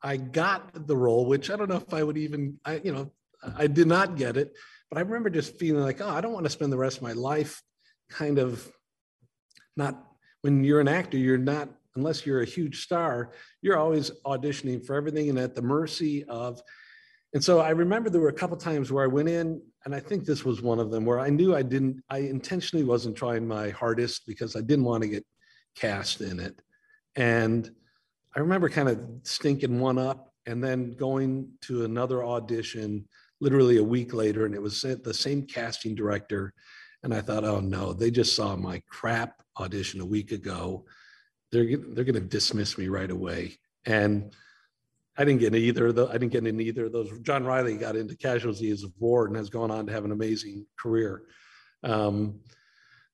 [0.00, 3.10] I got the role, which I don't know if I would even, I, you know,
[3.56, 4.52] I did not get it,
[4.90, 7.02] but I remember just feeling like, oh, I don't want to spend the rest of
[7.02, 7.60] my life
[8.10, 8.70] kind of
[9.76, 10.04] not,
[10.42, 14.94] when you're an actor, you're not, unless you're a huge star, you're always auditioning for
[14.94, 16.62] everything and at the mercy of,
[17.34, 20.00] and so I remember there were a couple times where I went in, and I
[20.00, 23.46] think this was one of them where I knew I didn't, I intentionally wasn't trying
[23.46, 25.26] my hardest because I didn't want to get
[25.76, 26.62] cast in it.
[27.16, 27.70] And
[28.34, 33.06] I remember kind of stinking one up and then going to another audition
[33.40, 36.54] literally a week later, and it was the same casting director.
[37.02, 40.84] And I thought, oh no, they just saw my crap audition a week ago.
[41.52, 43.58] They're they're going to dismiss me right away.
[43.84, 44.34] And
[45.16, 46.10] I didn't get either of those.
[46.10, 47.10] I didn't get in either of those.
[47.20, 50.66] John Reilly got into Casualties of War and has gone on to have an amazing
[50.78, 51.22] career.
[51.82, 52.40] Um,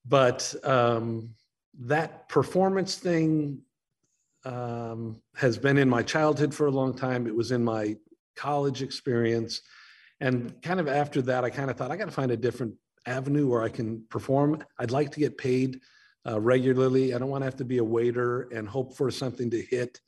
[0.04, 1.34] but um,
[1.80, 3.62] that performance thing
[4.44, 7.26] um, has been in my childhood for a long time.
[7.26, 7.96] It was in my
[8.36, 9.62] college experience.
[10.20, 12.74] And kind of after that, I kind of thought I got to find a different
[13.06, 14.62] avenue where I can perform.
[14.78, 15.80] I'd like to get paid
[16.26, 17.14] uh, regularly.
[17.14, 20.00] I don't want to have to be a waiter and hope for something to hit.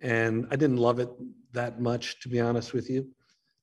[0.00, 1.08] And I didn't love it
[1.52, 3.08] that much, to be honest with you.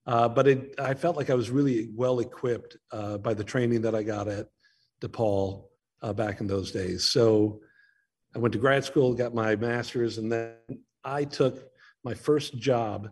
[0.05, 3.81] Uh, but it, I felt like I was really well equipped uh, by the training
[3.81, 4.47] that I got at
[5.01, 5.65] DePaul
[6.01, 7.03] uh, back in those days.
[7.03, 7.61] So
[8.35, 10.53] I went to grad school, got my master's, and then
[11.03, 11.69] I took
[12.03, 13.09] my first job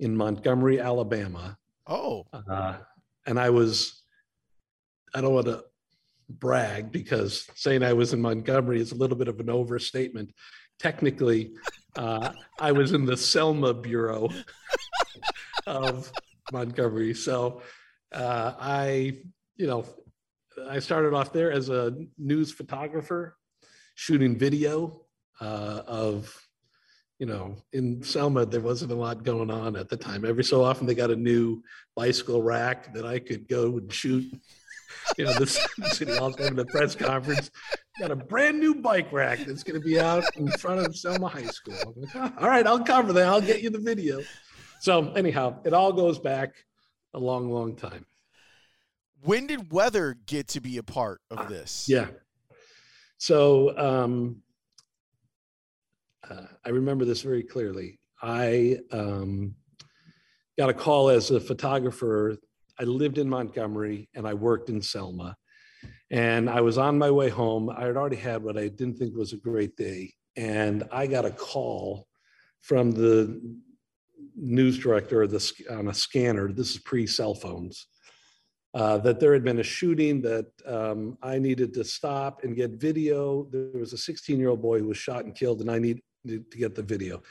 [0.00, 1.56] in Montgomery, Alabama.
[1.86, 2.26] Oh.
[2.32, 2.78] Uh,
[3.26, 4.02] and I was,
[5.14, 5.64] I don't want to
[6.38, 10.32] brag because saying I was in Montgomery is a little bit of an overstatement.
[10.78, 11.52] Technically,
[11.96, 14.28] uh, I was in the Selma Bureau
[15.66, 16.10] of
[16.52, 17.14] Montgomery.
[17.14, 17.62] So
[18.12, 19.18] uh, I,
[19.56, 19.84] you know,
[20.68, 23.36] I started off there as a news photographer
[23.94, 25.06] shooting video
[25.40, 26.36] uh, of,
[27.18, 30.24] you know, in Selma, there wasn't a lot going on at the time.
[30.24, 31.62] Every so often, they got a new
[31.94, 34.24] bicycle rack that I could go and shoot.
[35.16, 37.50] You know, the city hall's having the press conference.
[38.00, 41.28] Got a brand new bike rack that's going to be out in front of Selma
[41.28, 41.94] High School.
[41.96, 43.26] Like, oh, all right, I'll cover that.
[43.26, 44.20] I'll get you the video.
[44.80, 46.54] So, anyhow, it all goes back
[47.14, 48.06] a long, long time.
[49.24, 51.86] When did weather get to be a part of this?
[51.88, 52.08] Yeah.
[53.18, 54.42] So um,
[56.28, 58.00] uh, I remember this very clearly.
[58.20, 59.54] I um,
[60.58, 62.36] got a call as a photographer.
[62.78, 65.36] I lived in Montgomery and I worked in Selma.
[66.10, 67.70] And I was on my way home.
[67.70, 70.12] I had already had what I didn't think was a great day.
[70.36, 72.06] And I got a call
[72.60, 73.40] from the
[74.36, 76.52] news director the, on a scanner.
[76.52, 77.86] This is pre cell phones.
[78.74, 82.70] Uh, that there had been a shooting that um, I needed to stop and get
[82.72, 83.46] video.
[83.50, 86.02] There was a 16 year old boy who was shot and killed, and I needed
[86.26, 87.22] to get the video.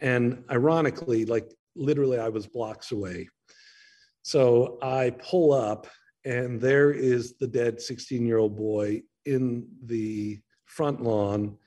[0.00, 3.28] And ironically, like literally, I was blocks away.
[4.24, 5.86] So I pull up,
[6.24, 11.58] and there is the dead 16 year old boy in the front lawn.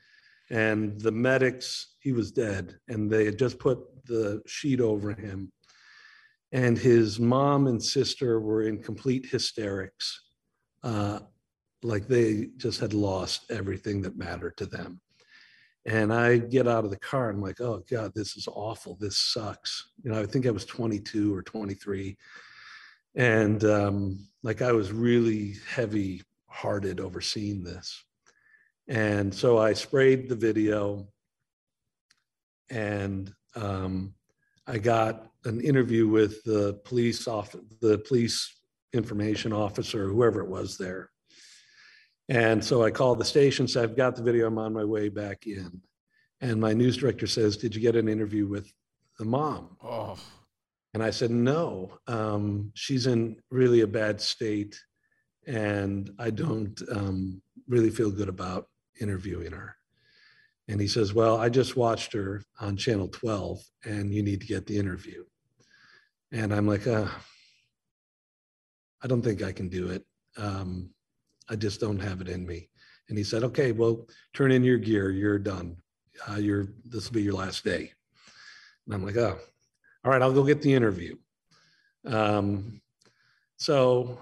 [0.50, 5.52] And the medics, he was dead, and they had just put the sheet over him.
[6.50, 10.22] And his mom and sister were in complete hysterics
[10.82, 11.20] uh,
[11.82, 15.00] like they just had lost everything that mattered to them.
[15.86, 18.96] And i get out of the car and i'm like oh god this is awful.
[19.00, 19.90] This sucks.
[20.02, 22.16] You know i think i was 22 or 23
[23.18, 28.02] and um, like i was really heavy hearted over seeing this
[28.88, 31.06] and so i sprayed the video
[32.70, 34.14] and um,
[34.66, 38.54] I got an interview with the police off the police
[38.92, 41.10] information officer, whoever it was there.
[42.28, 45.08] And so I called the station, said, I've got the video, I'm on my way
[45.08, 45.80] back in.
[46.42, 48.70] And my news director says, Did you get an interview with
[49.18, 49.76] the mom?
[49.82, 50.18] Oh.
[50.94, 54.80] And I said, No, um, she's in really a bad state.
[55.46, 58.66] And I don't um, really feel good about
[59.00, 59.74] interviewing her.
[60.68, 64.46] And he says, Well, I just watched her on channel 12 and you need to
[64.46, 65.24] get the interview.
[66.32, 67.08] And I'm like, uh,
[69.02, 70.04] I don't think I can do it.
[70.36, 70.90] Um,
[71.48, 72.68] I just don't have it in me.
[73.08, 75.10] And he said, Okay, well, turn in your gear.
[75.10, 75.76] You're done.
[76.28, 77.92] Uh, you're, this will be your last day.
[78.86, 79.38] And I'm like, Oh,
[80.08, 81.16] all right, I'll go get the interview.
[82.06, 82.80] Um,
[83.58, 84.18] so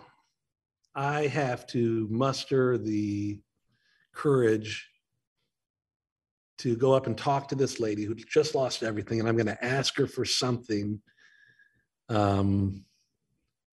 [0.97, 3.39] I have to muster the
[4.13, 4.91] courage
[6.59, 9.47] to go up and talk to this lady who just lost everything, and I'm going
[9.47, 11.01] to ask her for something
[12.09, 12.85] um,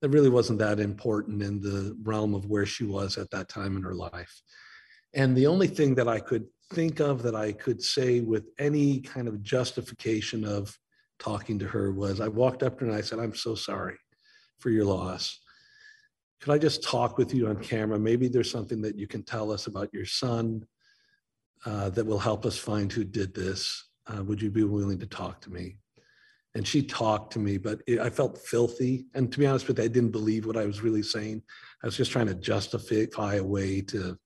[0.03, 3.75] that really wasn't that important in the realm of where she was at that time
[3.75, 4.39] in her life.
[5.15, 8.99] And the only thing that I could think of that I could say with any
[8.99, 10.77] kind of justification of
[11.23, 13.95] talking to her was I walked up to her and I said, I'm so sorry
[14.59, 15.39] for your loss.
[16.41, 17.97] Could I just talk with you on camera?
[17.97, 20.65] Maybe there's something that you can tell us about your son
[21.65, 23.89] uh, that will help us find who did this.
[24.07, 25.77] Uh, would you be willing to talk to me?
[26.55, 29.05] And she talked to me, but it, I felt filthy.
[29.15, 31.41] And to be honest with you, I didn't believe what I was really saying.
[31.81, 34.17] I was just trying to justify a way to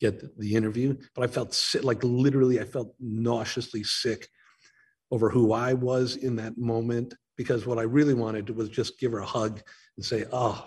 [0.00, 0.96] get the, interview.
[1.14, 4.28] But I felt sick, like literally, I felt nauseously sick
[5.14, 9.12] over who I was in that moment because what I really wanted was just give
[9.12, 9.62] her a hug
[9.96, 10.66] and say, Oh,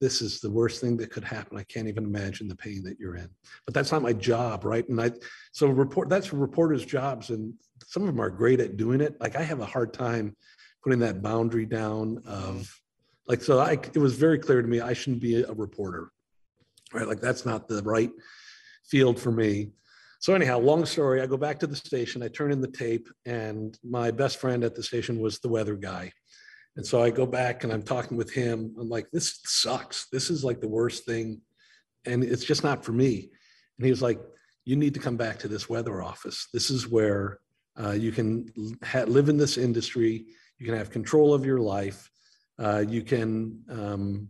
[0.00, 1.56] this is the worst thing that could happen.
[1.56, 3.30] I can't even imagine the pain that you're in.
[3.64, 4.86] But that's not my job, right?
[4.88, 5.12] And I
[5.52, 7.54] so report that's reporters' jobs, and
[7.86, 9.16] some of them are great at doing it.
[9.20, 10.36] Like I have a hard time
[10.82, 12.68] putting that boundary down of
[13.28, 16.10] like so I it was very clear to me I shouldn't be a reporter.
[16.92, 17.06] Right?
[17.06, 18.10] Like that's not the right
[18.84, 19.70] field for me.
[20.26, 23.06] So anyhow, long story, I go back to the station, I turn in the tape,
[23.26, 26.10] and my best friend at the station was the weather guy.
[26.74, 28.74] And so I go back and I'm talking with him.
[28.76, 30.08] I'm like, this sucks.
[30.10, 31.42] This is like the worst thing.
[32.06, 33.30] And it's just not for me.
[33.78, 34.18] And he was like,
[34.64, 36.48] you need to come back to this weather office.
[36.52, 37.38] This is where
[37.80, 38.48] uh, you can
[38.82, 40.26] ha- live in this industry.
[40.58, 42.10] You can have control of your life.
[42.58, 44.28] Uh, you can um,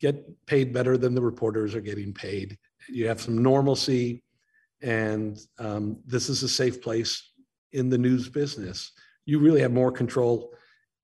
[0.00, 2.56] get paid better than the reporters are getting paid.
[2.88, 4.24] You have some normalcy.
[4.82, 7.32] And um, this is a safe place
[7.72, 8.92] in the news business.
[9.24, 10.52] You really have more control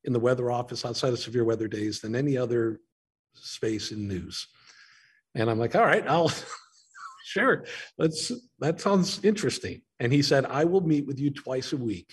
[0.04, 2.80] in the weather office outside of severe weather days than any other
[3.34, 4.46] space in news.
[5.34, 6.32] And I'm like, all right, I'll
[7.24, 7.64] sure.
[7.96, 9.82] Let's that sounds interesting.
[10.00, 12.12] And he said, I will meet with you twice a week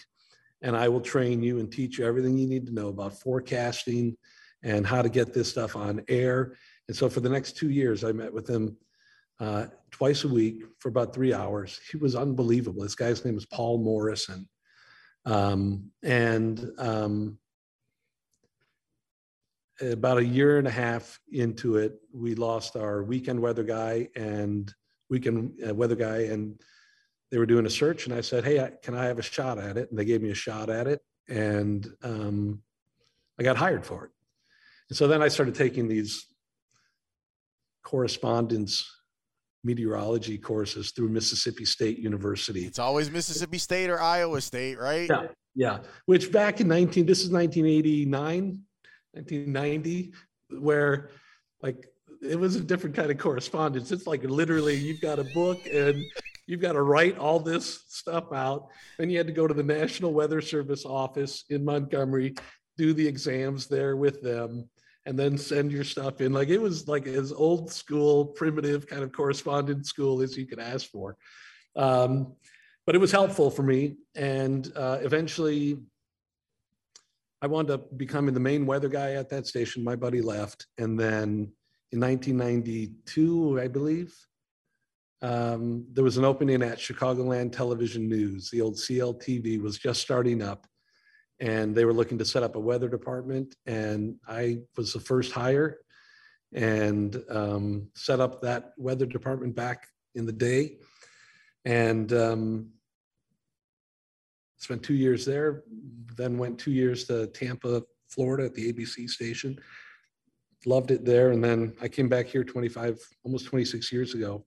[0.61, 4.17] and I will train you and teach you everything you need to know about forecasting
[4.63, 6.55] and how to get this stuff on air.
[6.87, 8.75] And so for the next two years, I met with him
[9.39, 11.79] uh, twice a week for about three hours.
[11.89, 12.83] He was unbelievable.
[12.83, 14.45] This guy's name is Paul Morrison.
[15.25, 17.37] Um, and um,
[19.79, 24.73] about a year and a half into it, we lost our weekend weather guy and
[25.09, 26.59] weekend uh, weather guy, and
[27.31, 28.05] they were doing a search.
[28.05, 30.31] And I said, "Hey, can I have a shot at it?" And they gave me
[30.31, 32.61] a shot at it, and um,
[33.39, 34.11] I got hired for it.
[34.89, 36.25] And so then I started taking these
[37.81, 38.83] correspondence
[39.65, 42.65] meteorology courses through Mississippi State University.
[42.65, 45.09] It's always Mississippi State or Iowa State, right?
[45.09, 45.27] Yeah.
[45.57, 48.59] Yeah, which back in 19, this is 1989,
[49.13, 50.11] 1990,
[50.59, 51.11] where
[51.61, 51.87] like
[52.21, 53.91] it was a different kind of correspondence.
[53.91, 56.03] It's like literally you've got a book and
[56.45, 58.67] you've got to write all this stuff out.
[58.97, 62.35] Then you had to go to the National Weather Service office in Montgomery,
[62.77, 64.67] do the exams there with them,
[65.05, 66.33] and then send your stuff in.
[66.33, 70.59] Like it was like as old school, primitive kind of correspondence school as you could
[70.59, 71.15] ask for.
[71.75, 72.33] Um,
[72.85, 73.97] but it was helpful for me.
[74.15, 75.77] And uh, eventually,
[77.41, 79.83] I wound up becoming the main weather guy at that station.
[79.83, 80.67] My buddy left.
[80.77, 81.51] And then
[81.91, 84.15] in 1992, I believe,
[85.21, 88.49] um, there was an opening at Chicagoland Television News.
[88.49, 90.67] The old CLTV was just starting up
[91.39, 93.55] and they were looking to set up a weather department.
[93.65, 95.79] And I was the first hire
[96.53, 100.77] and um, set up that weather department back in the day.
[101.65, 102.69] And um,
[104.57, 105.63] spent two years there,
[106.15, 109.59] then went two years to Tampa, Florida at the ABC station.
[110.65, 111.31] Loved it there.
[111.31, 114.45] And then I came back here 25, almost 26 years ago.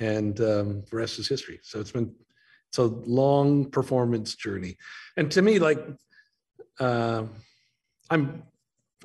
[0.00, 1.58] And um, the rest is history.
[1.62, 2.14] So it's been,
[2.68, 4.76] it's a long performance journey.
[5.16, 5.84] And to me, like
[6.80, 7.24] uh,
[8.10, 8.42] I'm,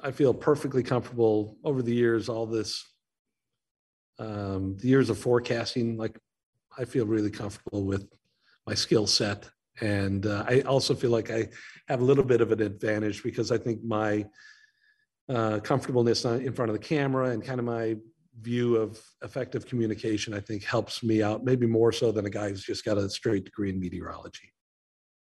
[0.03, 2.83] I feel perfectly comfortable over the years, all this,
[4.19, 6.17] um, the years of forecasting, like
[6.77, 8.07] I feel really comfortable with
[8.65, 9.49] my skill set.
[9.81, 11.49] And uh, I also feel like I
[11.87, 14.25] have a little bit of an advantage because I think my
[15.29, 17.95] uh, comfortableness in front of the camera and kind of my
[18.41, 22.49] view of effective communication, I think helps me out maybe more so than a guy
[22.49, 24.51] who's just got a straight degree in meteorology.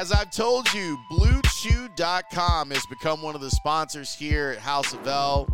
[0.00, 5.06] As I've told you, BlueChew.com has become one of the sponsors here at House of
[5.06, 5.46] L.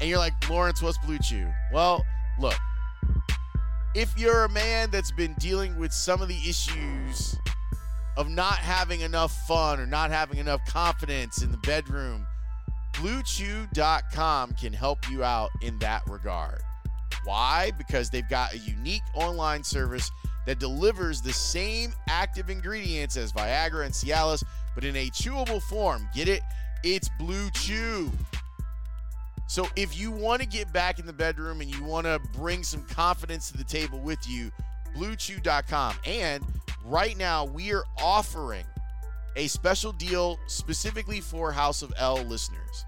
[0.00, 1.48] And you're like, Lawrence, what's Blue Chew?
[1.72, 2.06] Well,
[2.38, 2.54] look,
[3.96, 7.36] if you're a man that's been dealing with some of the issues
[8.16, 12.28] of not having enough fun or not having enough confidence in the bedroom,
[12.92, 16.60] BlueChew.com can help you out in that regard.
[17.24, 17.72] Why?
[17.76, 20.08] Because they've got a unique online service
[20.46, 24.42] that delivers the same active ingredients as Viagra and Cialis,
[24.74, 26.08] but in a chewable form.
[26.14, 26.42] Get it?
[26.82, 28.10] It's Blue Chew.
[29.46, 32.62] So if you want to get back in the bedroom and you want to bring
[32.62, 34.50] some confidence to the table with you,
[34.96, 35.96] bluechew.com.
[36.04, 36.44] And
[36.84, 38.64] right now we are offering
[39.36, 42.84] a special deal specifically for House of L listeners.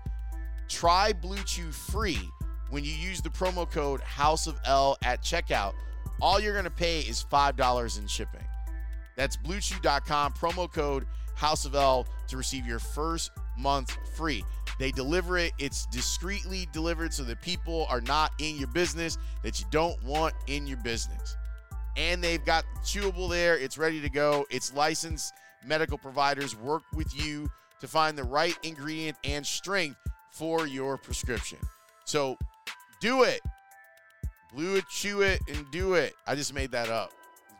[0.68, 2.30] Try Blue Chew free
[2.70, 5.74] when you use the promo code House of L at checkout
[6.22, 8.44] all you're going to pay is $5 in shipping.
[9.16, 11.04] That's bluechew.com, promo code
[11.34, 14.44] House of L to receive your first month free.
[14.78, 19.60] They deliver it, it's discreetly delivered so that people are not in your business that
[19.60, 21.36] you don't want in your business.
[21.96, 24.46] And they've got chewable there, it's ready to go.
[24.50, 25.34] It's licensed
[25.66, 27.50] medical providers work with you
[27.80, 29.98] to find the right ingredient and strength
[30.30, 31.58] for your prescription.
[32.04, 32.38] So
[33.00, 33.40] do it.
[34.54, 36.14] Blue it, chew it, and do it.
[36.26, 37.12] I just made that up.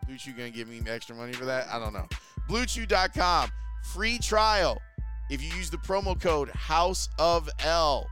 [0.03, 1.69] Is Blue Chew gonna give me extra money for that?
[1.69, 2.07] I don't know.
[2.49, 3.51] BlueChew.com,
[3.95, 4.81] free trial.
[5.31, 8.07] If you use the promo code House of L,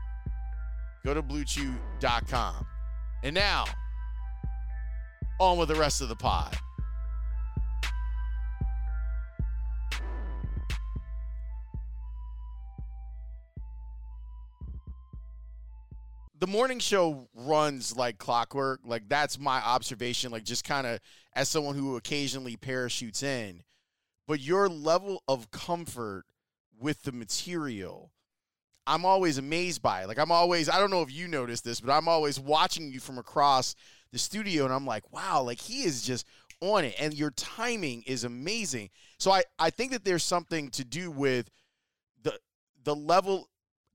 [1.05, 2.65] go to BlueChew.com.
[3.23, 3.65] And now,
[5.39, 6.57] on with the rest of the pod.
[16.41, 18.81] The morning show runs like clockwork.
[18.83, 20.31] Like that's my observation.
[20.31, 20.99] Like just kind of
[21.33, 23.61] as someone who occasionally parachutes in,
[24.27, 26.25] but your level of comfort
[26.79, 28.11] with the material,
[28.87, 30.05] I'm always amazed by.
[30.05, 32.99] Like I'm always, I don't know if you noticed this, but I'm always watching you
[32.99, 33.75] from across
[34.11, 36.25] the studio, and I'm like, wow, like he is just
[36.59, 38.89] on it, and your timing is amazing.
[39.19, 41.51] So I I think that there's something to do with
[42.23, 42.33] the
[42.83, 43.47] the level.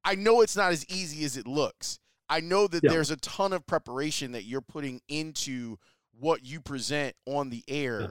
[0.04, 2.90] I know it's not as easy as it looks I know that yeah.
[2.90, 5.78] there's a ton of preparation that you're putting into
[6.18, 8.00] what you present on the air.
[8.00, 8.06] Yeah.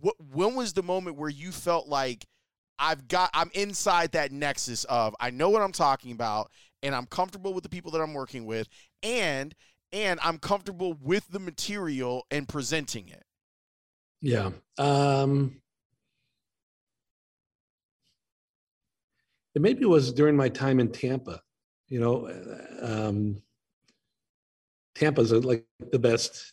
[0.00, 2.26] What when was the moment where you felt like
[2.78, 6.50] I've got I'm inside that nexus of I know what I'm talking about
[6.82, 8.68] and I'm comfortable with the people that I'm working with
[9.02, 9.54] and
[9.92, 13.24] and I'm comfortable with the material and presenting it.
[14.22, 14.50] Yeah.
[14.78, 15.60] Um
[19.54, 21.42] it maybe was during my time in Tampa.
[21.90, 22.30] You know,
[22.80, 23.42] um,
[24.94, 26.52] Tampa's like the best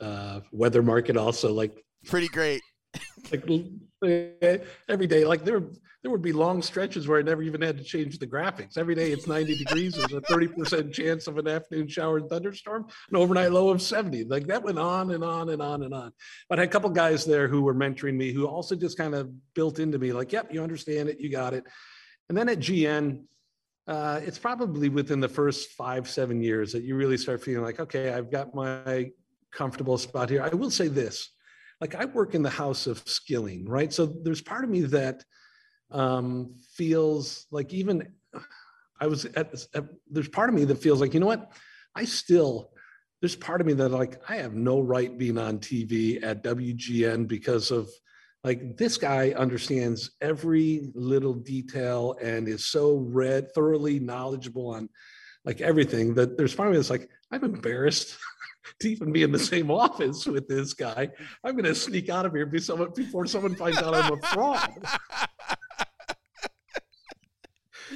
[0.00, 1.16] uh, weather market.
[1.16, 2.62] Also, like pretty great.
[3.30, 5.62] like every day, like there
[6.02, 8.78] there would be long stretches where I never even had to change the graphics.
[8.78, 9.94] Every day it's 90 degrees.
[9.94, 14.24] There's a 30% chance of an afternoon shower and thunderstorm, an overnight low of 70.
[14.24, 16.12] Like that went on and on and on and on.
[16.48, 19.14] But I had a couple guys there who were mentoring me who also just kind
[19.14, 21.64] of built into me, like, yep, you understand it, you got it.
[22.30, 23.24] And then at GN,
[23.86, 27.80] uh, it's probably within the first five, seven years that you really start feeling like,
[27.80, 29.10] okay, I've got my
[29.52, 30.42] comfortable spot here.
[30.42, 31.30] I will say this
[31.80, 33.92] like, I work in the house of skilling, right?
[33.92, 35.24] So there's part of me that
[35.90, 38.12] um, feels like even
[39.00, 41.52] I was at, at, there's part of me that feels like, you know what?
[41.94, 42.70] I still,
[43.20, 47.26] there's part of me that like, I have no right being on TV at WGN
[47.26, 47.88] because of
[48.42, 54.88] like this guy understands every little detail and is so read thoroughly knowledgeable on
[55.44, 58.16] like everything that there's finally that's like i'm embarrassed
[58.80, 61.08] to even be in the same office with this guy.
[61.42, 64.70] I'm going to sneak out of here before someone finds out i'm a fraud.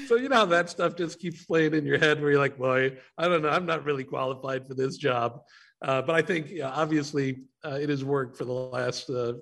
[0.08, 2.58] So you know how that stuff just keeps playing in your head where you're like
[2.58, 5.40] boy i don't know i'm not really qualified for this job.
[5.80, 9.34] Uh, but i think yeah, obviously uh, it has worked for the last uh,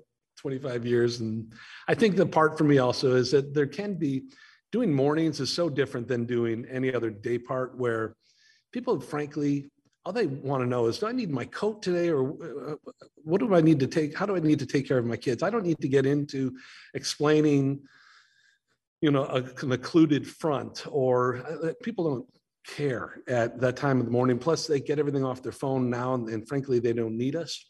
[0.43, 1.21] 25 years.
[1.21, 1.53] And
[1.87, 4.23] I think the part for me also is that there can be
[4.73, 8.15] doing mornings is so different than doing any other day part where
[8.73, 9.71] people, frankly,
[10.05, 12.75] all they want to know is do I need my coat today or uh,
[13.23, 14.17] what do I need to take?
[14.17, 15.43] How do I need to take care of my kids?
[15.43, 16.51] I don't need to get into
[16.93, 17.83] explaining,
[18.99, 22.25] you know, a, an occluded front or uh, people don't
[22.67, 24.37] care at that time of the morning.
[24.37, 27.65] Plus, they get everything off their phone now, and, and frankly, they don't need us.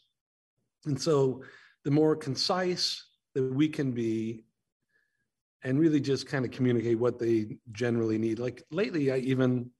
[0.86, 1.42] And so,
[1.84, 3.04] the more concise
[3.34, 4.44] that we can be
[5.62, 8.38] and really just kind of communicate what they generally need.
[8.38, 9.70] Like lately, I even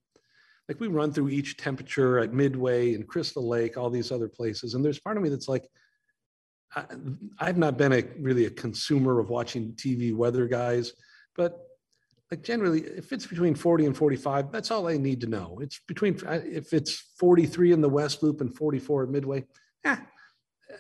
[0.69, 4.75] like we run through each temperature at Midway and Crystal Lake, all these other places,
[4.75, 5.69] and there's part of me that's like,
[6.75, 6.85] I,
[7.39, 10.93] I've not been a really a consumer of watching TV weather guys,
[11.37, 11.59] but
[12.31, 15.59] like generally, if it's between 40 and 45, that's all I need to know.
[15.61, 19.45] It's between if it's 43 in the West Loop and 44 at Midway,
[19.85, 19.99] yeah,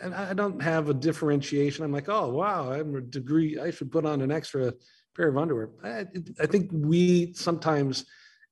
[0.01, 1.85] and I don't have a differentiation.
[1.85, 3.59] I'm like, oh wow, I'm a degree.
[3.59, 4.73] I should put on an extra
[5.17, 5.71] pair of underwear.
[5.83, 6.07] I,
[6.41, 8.05] I think we sometimes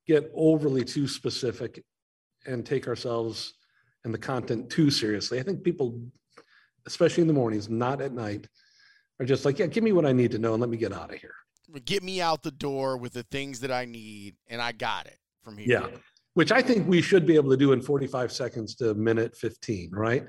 [0.07, 1.85] get overly too specific
[2.47, 3.55] and take ourselves
[4.05, 5.39] and the content too seriously.
[5.39, 6.01] I think people,
[6.87, 8.49] especially in the mornings, not at night,
[9.21, 10.93] are just like, yeah, give me what I need to know and let me get
[10.93, 11.35] out of here.
[11.85, 15.19] Get me out the door with the things that I need, and I got it
[15.43, 15.81] from here.
[15.81, 15.97] Yeah,
[16.35, 19.37] which I think we should be able to do in 45 seconds to a minute
[19.37, 20.25] 15, right?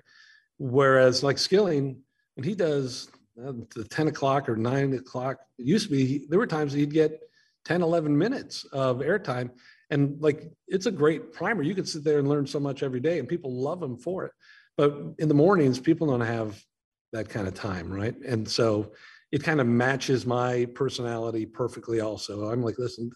[0.64, 1.98] Whereas like Skilling,
[2.36, 6.40] when he does uh, the 10 o'clock or 9 o'clock, it used to be, there
[6.40, 7.20] were times he'd get
[7.66, 9.50] 10, 11 minutes of airtime.
[9.90, 11.64] And like, it's a great primer.
[11.64, 14.24] You could sit there and learn so much every day and people love him for
[14.24, 14.32] it.
[14.78, 16.64] But in the mornings, people don't have
[17.12, 18.16] that kind of time, right?
[18.26, 18.94] And so
[19.34, 22.50] it kind of matches my personality perfectly also.
[22.50, 23.12] I'm like, listen,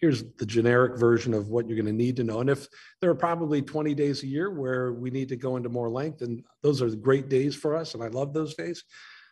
[0.00, 2.40] here's the generic version of what you're going to need to know.
[2.40, 2.68] And if
[3.00, 6.22] there are probably 20 days a year where we need to go into more length,
[6.22, 8.84] and those are great days for us, and I love those days.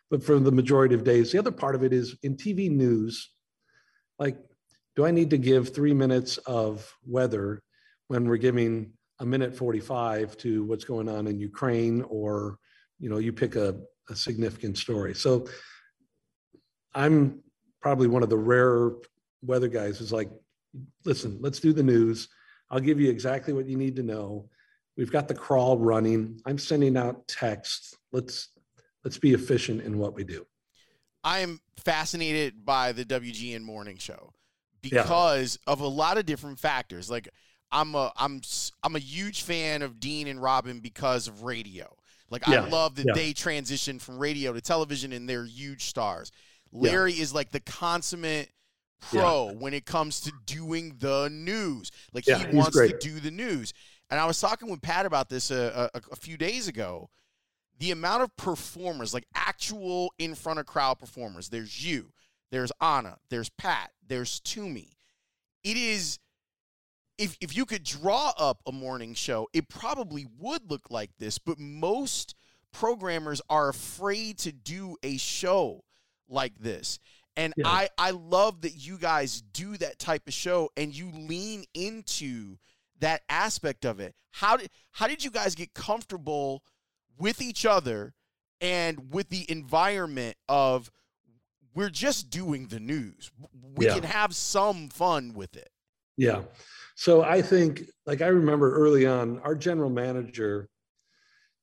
[0.09, 3.29] But for the majority of days, the other part of it is in TV news,
[4.19, 4.37] like,
[4.95, 7.61] do I need to give three minutes of weather
[8.07, 12.57] when we're giving a minute 45 to what's going on in Ukraine or,
[12.99, 13.75] you know, you pick a,
[14.09, 15.13] a significant story.
[15.13, 15.47] So
[16.93, 17.41] I'm
[17.81, 18.91] probably one of the rare
[19.41, 20.29] weather guys who's like,
[21.05, 22.29] listen, let's do the news.
[22.69, 24.49] I'll give you exactly what you need to know.
[24.97, 26.41] We've got the crawl running.
[26.45, 27.95] I'm sending out texts.
[28.11, 28.49] Let's
[29.03, 30.45] let's be efficient in what we do.
[31.23, 34.33] I am fascinated by the WGN morning show
[34.81, 35.73] because yeah.
[35.73, 37.09] of a lot of different factors.
[37.09, 37.29] Like
[37.71, 38.41] I'm a I'm
[38.83, 41.93] I'm a huge fan of Dean and Robin because of radio.
[42.29, 42.63] Like yeah.
[42.63, 43.13] I love that yeah.
[43.13, 46.31] they transitioned from radio to television and they're huge stars.
[46.71, 48.49] Larry is like the consummate
[48.99, 49.55] pro yeah.
[49.57, 51.91] when it comes to doing the news.
[52.13, 53.73] Like yeah, he wants to do the news.
[54.09, 57.09] And I was talking with Pat about this a, a, a, few days ago.
[57.79, 62.11] The amount of performers, like actual in front of crowd performers, there's you,
[62.51, 64.93] there's Ana, there's Pat, there's Toomey.
[65.63, 66.19] It is,
[67.17, 71.37] if, if you could draw up a morning show, it probably would look like this,
[71.37, 72.33] but most
[72.71, 75.83] programmers are afraid to do a show
[76.29, 76.99] like this.
[77.37, 77.67] And yeah.
[77.67, 82.57] I I love that you guys do that type of show and you lean into
[82.99, 84.15] that aspect of it.
[84.31, 86.63] How did how did you guys get comfortable
[87.17, 88.13] with each other
[88.59, 90.91] and with the environment of
[91.75, 93.31] we're just doing the news.
[93.75, 93.93] We Yeah.
[93.93, 95.69] can have some fun with it.
[96.17, 96.45] Yeah.
[96.95, 100.67] So I think, like, I remember early on, our general manager,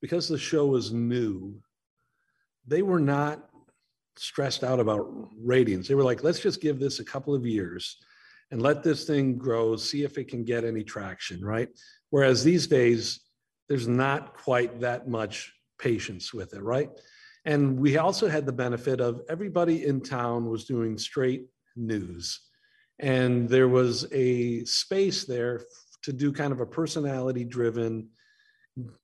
[0.00, 1.60] because the show was new,
[2.64, 3.50] they were not
[4.16, 5.08] stressed out about
[5.38, 5.88] ratings.
[5.88, 7.98] They were like, let's just give this a couple of years
[8.50, 11.68] and let this thing grow, see if it can get any traction, right?
[12.10, 13.20] Whereas these days,
[13.68, 16.90] there's not quite that much patience with it, right?
[17.44, 21.46] And we also had the benefit of everybody in town was doing straight
[21.76, 22.40] news.
[23.00, 25.62] And there was a space there
[26.02, 28.08] to do kind of a personality driven,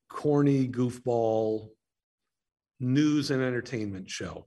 [0.09, 1.69] corny goofball
[2.79, 4.47] news and entertainment show.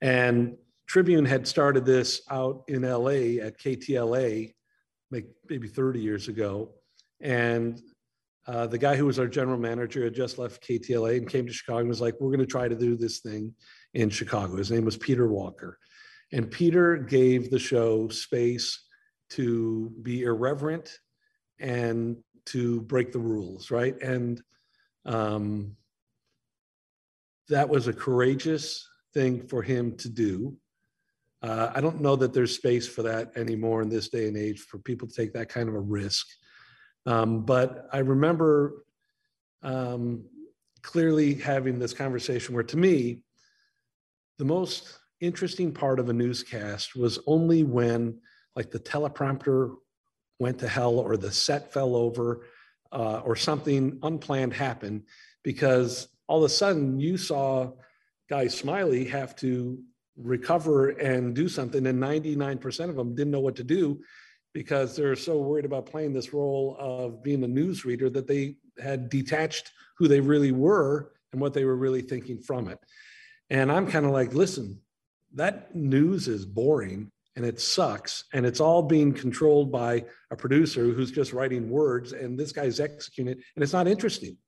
[0.00, 4.54] And Tribune had started this out in LA at KTLA,
[5.10, 6.70] like maybe 30 years ago.
[7.20, 7.80] And
[8.46, 11.52] uh, the guy who was our general manager had just left KTLA and came to
[11.52, 13.52] Chicago and was like, we're going to try to do this thing
[13.94, 14.56] in Chicago.
[14.56, 15.78] His name was Peter Walker.
[16.32, 18.84] And Peter gave the show space
[19.30, 20.98] to be irreverent
[21.58, 22.16] and
[22.46, 24.00] to break the rules, right?
[24.00, 24.40] And
[25.04, 25.76] um,
[27.48, 30.54] that was a courageous thing for him to do.
[31.42, 34.60] Uh, I don't know that there's space for that anymore in this day and age
[34.68, 36.26] for people to take that kind of a risk.
[37.06, 38.50] Um, but I remember
[39.62, 40.24] um,
[40.82, 43.22] clearly having this conversation where, to me,
[44.38, 48.20] the most interesting part of a newscast was only when,
[48.54, 49.76] like, the teleprompter
[50.38, 52.44] went to hell or the set fell over
[52.92, 55.04] uh, or something unplanned happened,
[55.42, 57.72] because all of a sudden you saw
[58.28, 59.78] Guy Smiley have to
[60.16, 64.00] recover and do something, and 99% of them didn't know what to do
[64.52, 69.10] because they're so worried about playing this role of being a newsreader that they had
[69.10, 72.78] detached who they really were and what they were really thinking from it.
[73.50, 74.80] And I'm kind of like, listen,
[75.34, 78.24] that news is boring and it sucks.
[78.32, 82.80] And it's all being controlled by a producer who's just writing words and this guy's
[82.80, 83.44] executing it.
[83.54, 84.38] And it's not interesting.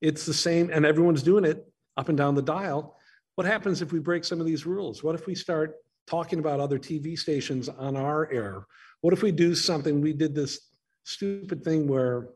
[0.00, 1.66] It's the same, and everyone's doing it
[1.96, 2.96] up and down the dial.
[3.36, 5.02] What happens if we break some of these rules?
[5.02, 5.76] What if we start
[6.06, 8.66] talking about other TV stations on our air?
[9.02, 10.00] What if we do something?
[10.00, 10.70] We did this
[11.04, 12.28] stupid thing where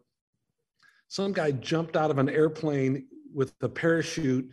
[1.08, 4.52] some guy jumped out of an airplane with a parachute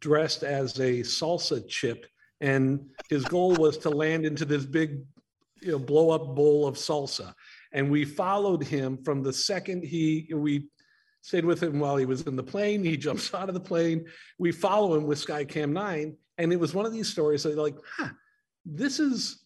[0.00, 2.06] dressed as a salsa chip,
[2.40, 5.02] and his goal was to land into this big,
[5.60, 7.34] you know, blow up bowl of salsa.
[7.72, 10.68] And we followed him from the second he we
[11.24, 12.84] stayed with him while he was in the plane.
[12.84, 14.04] He jumps out of the plane.
[14.38, 16.14] We follow him with Skycam 9.
[16.36, 18.10] And it was one of these stories that like, huh,
[18.66, 19.42] this is,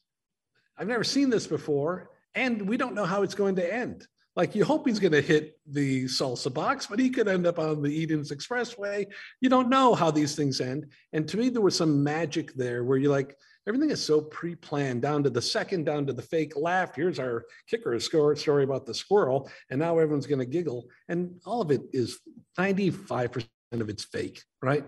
[0.77, 2.11] I've never seen this before.
[2.35, 4.09] And we don't know how it's going to end.
[4.35, 7.61] Like you hope he's going to hit the salsa box, but he could end up
[7.61, 9.07] on the Edens Expressway.
[9.41, 10.87] You don't know how these things end.
[11.13, 13.37] And to me, there was some magic there where you're like,
[13.69, 16.97] everything is so pre-planned down to the second, down to the fake laugh.
[16.97, 20.89] Here's our kicker story about the squirrel, and now everyone's going to giggle.
[21.09, 22.19] And all of it is
[22.59, 24.85] 95% of it's fake, right?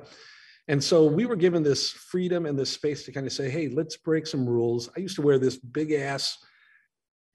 [0.67, 3.69] And so we were given this freedom and this space to kind of say, hey,
[3.69, 4.89] let's break some rules.
[4.97, 6.39] I used to wear this big ass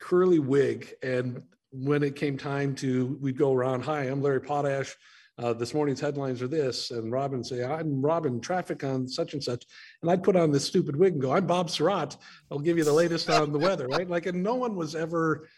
[0.01, 0.93] curly wig.
[1.03, 4.95] And when it came time to, we'd go around, hi, I'm Larry Potash.
[5.37, 6.91] Uh, this morning's headlines are this.
[6.91, 9.65] And Robin say, I'm Robin, traffic on such and such.
[10.01, 12.15] And I'd put on this stupid wig and go, I'm Bob Sirott.
[12.49, 14.09] I'll give you the latest on the weather, right?
[14.09, 15.49] Like, and no one was ever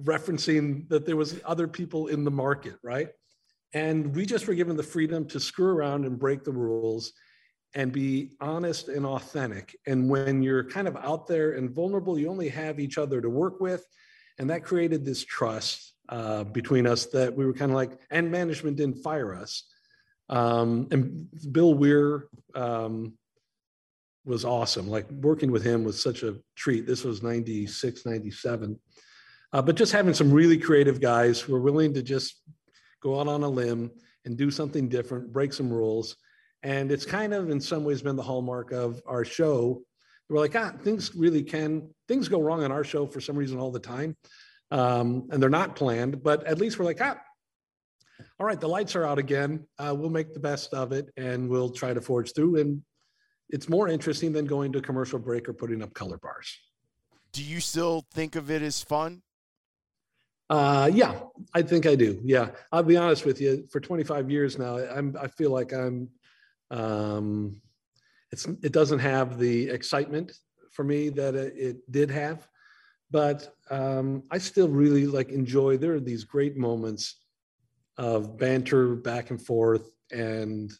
[0.00, 3.08] referencing that there was other people in the market, right?
[3.72, 7.12] And we just were given the freedom to screw around and break the rules
[7.74, 9.76] and be honest and authentic.
[9.88, 13.28] And when you're kind of out there and vulnerable, you only have each other to
[13.28, 13.84] work with.
[14.38, 18.30] And that created this trust uh, between us that we were kind of like, and
[18.30, 19.64] management didn't fire us.
[20.28, 23.14] Um, and Bill Weir um,
[24.24, 24.88] was awesome.
[24.88, 26.86] Like working with him was such a treat.
[26.86, 28.78] This was 96, 97.
[29.52, 32.42] Uh, but just having some really creative guys who are willing to just
[33.00, 33.90] go out on a limb
[34.24, 36.16] and do something different, break some rules.
[36.62, 39.82] And it's kind of in some ways been the hallmark of our show.
[40.28, 43.58] We're like, ah, things really can, things go wrong on our show for some reason
[43.58, 44.16] all the time.
[44.70, 47.20] Um, and they're not planned, but at least we're like, ah,
[48.38, 49.66] all right, the lights are out again.
[49.78, 52.60] Uh, we'll make the best of it and we'll try to forge through.
[52.60, 52.82] And
[53.50, 56.56] it's more interesting than going to commercial break or putting up color bars.
[57.32, 59.22] Do you still think of it as fun?
[60.50, 61.20] Uh, yeah,
[61.54, 62.20] I think I do.
[62.22, 63.66] Yeah, I'll be honest with you.
[63.70, 65.16] For 25 years now, I'm.
[65.20, 66.10] I feel like I'm.
[66.70, 67.56] Um,
[68.30, 68.44] it's.
[68.44, 70.32] It doesn't have the excitement
[70.70, 72.46] for me that it, it did have,
[73.14, 75.76] but um, I still really like enjoy.
[75.76, 77.14] There are these great moments
[77.96, 80.72] of banter back and forth, and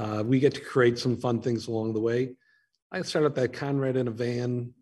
[0.00, 2.34] uh, we get to create some fun things along the way.
[2.90, 4.74] I started that Konrad in a van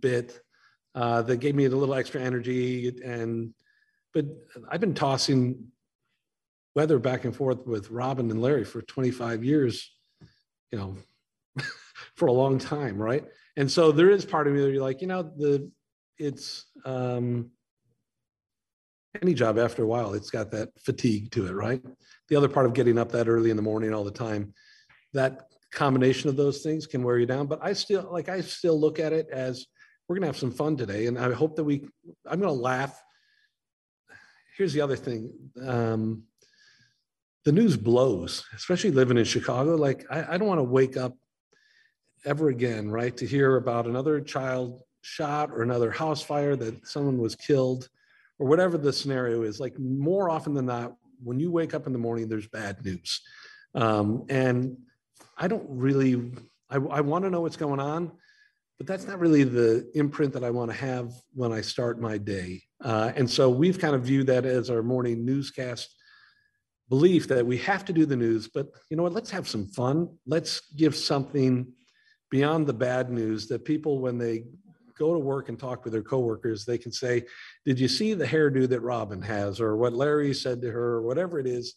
[0.00, 0.40] bit
[0.96, 2.92] uh, that gave me a little extra energy.
[3.04, 3.54] And
[4.12, 4.26] but
[4.68, 5.68] I've been tossing
[6.74, 9.92] weather back and forth with Robin and Larry for 25 years,
[10.72, 10.96] you know,
[12.16, 13.24] for a long time, right?
[13.56, 15.70] And so there is part of me that you're like, you know, the
[16.18, 17.50] it's um,
[19.22, 21.82] any job after a while, it's got that fatigue to it, right?
[22.28, 24.52] The other part of getting up that early in the morning all the time,
[25.12, 27.46] that combination of those things can wear you down.
[27.46, 29.66] But I still like I still look at it as
[30.08, 31.86] we're gonna have some fun today, and I hope that we.
[32.26, 33.00] I'm gonna laugh.
[34.56, 35.32] Here's the other thing.
[35.60, 36.24] Um,
[37.44, 39.76] the news blows, especially living in Chicago.
[39.76, 41.14] Like I, I don't want to wake up
[42.24, 47.18] ever again, right, to hear about another child shot or another house fire that someone
[47.18, 47.88] was killed
[48.38, 49.60] or whatever the scenario is.
[49.60, 53.20] Like more often than not, when you wake up in the morning, there's bad news.
[53.74, 54.78] Um, and
[55.36, 56.32] I don't really,
[56.70, 58.12] I, I want to know what's going on,
[58.78, 62.16] but that's not really the imprint that I want to have when I start my
[62.16, 62.62] day.
[62.82, 65.94] Uh, and so we've kind of viewed that as our morning newscast
[66.88, 69.12] belief that we have to do the news, but you know what?
[69.12, 70.08] Let's have some fun.
[70.26, 71.72] Let's give something
[72.30, 74.44] beyond the bad news that people, when they
[74.96, 77.24] go to work and talk with their coworkers, they can say,
[77.64, 81.02] Did you see the hairdo that Robin has, or what Larry said to her, or
[81.02, 81.74] whatever it is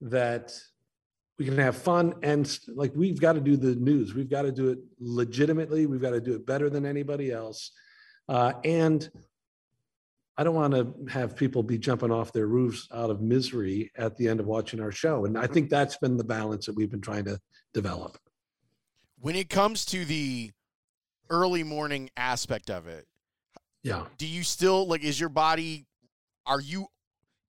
[0.00, 0.52] that
[1.38, 4.14] we can have fun and like we've got to do the news.
[4.14, 5.86] We've got to do it legitimately.
[5.86, 7.72] We've got to do it better than anybody else.
[8.28, 9.10] Uh, and
[10.36, 14.16] i don't want to have people be jumping off their roofs out of misery at
[14.16, 15.26] the end of watching our show.
[15.26, 17.38] And i think that's been the balance that we've been trying to
[17.72, 18.18] develop.
[19.18, 20.50] When it comes to the
[21.30, 23.06] early morning aspect of it
[23.82, 25.86] yeah do you still like is your body
[26.46, 26.86] are you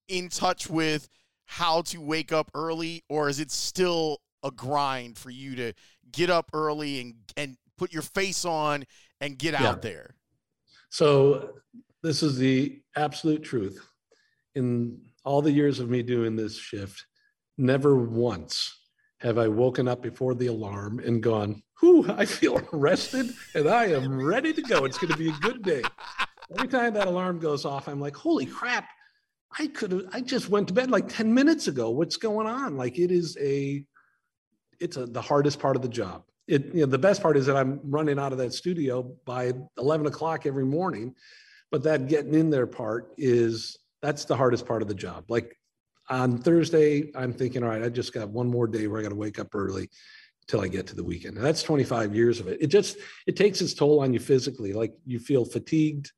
[0.07, 1.09] in touch with
[1.45, 5.73] how to wake up early, or is it still a grind for you to
[6.11, 8.84] get up early and and put your face on
[9.21, 9.67] and get yeah.
[9.67, 10.15] out there?
[10.89, 11.53] So
[12.03, 13.80] this is the absolute truth.
[14.55, 17.05] In all the years of me doing this shift,
[17.57, 18.80] never once
[19.19, 23.86] have I woken up before the alarm and gone, whew, I feel rested and I
[23.86, 24.86] am ready to go.
[24.86, 25.84] It's going to be a good day.
[26.55, 28.88] Every time that alarm goes off, I'm like, holy crap,
[29.57, 31.89] I could have, I just went to bed like 10 minutes ago.
[31.89, 32.78] What's going on?
[32.78, 33.84] Like it is a,
[34.80, 36.23] it's a, the hardest part of the job.
[36.47, 39.53] It, you know, the best part is that I'm running out of that studio by
[39.80, 41.15] 11 o'clock every morning,
[41.71, 45.26] but that getting in there part is, that's the hardest part of the job.
[45.30, 45.57] Like
[46.09, 49.09] on Thursday, I'm thinking, all right, I just got one more day where I got
[49.09, 49.89] to wake up early
[50.47, 51.37] till I get to the weekend.
[51.37, 52.61] And that's 25 years of it.
[52.61, 54.73] It just, it takes its toll on you physically.
[54.73, 56.11] Like you feel fatigued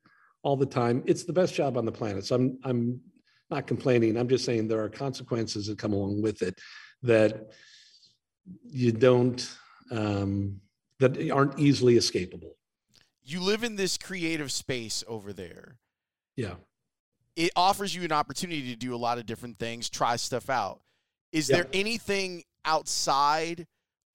[0.43, 1.03] all the time.
[1.05, 2.25] It's the best job on the planet.
[2.25, 3.01] So I'm, I'm
[3.49, 4.17] not complaining.
[4.17, 6.59] I'm just saying there are consequences that come along with it
[7.03, 7.51] that
[8.63, 9.49] you don't
[9.91, 10.59] um,
[10.99, 12.51] that aren't easily escapable.
[13.23, 15.77] You live in this creative space over there.
[16.35, 16.55] Yeah.
[17.35, 20.81] It offers you an opportunity to do a lot of different things, try stuff out.
[21.31, 21.57] Is yeah.
[21.57, 23.67] there anything outside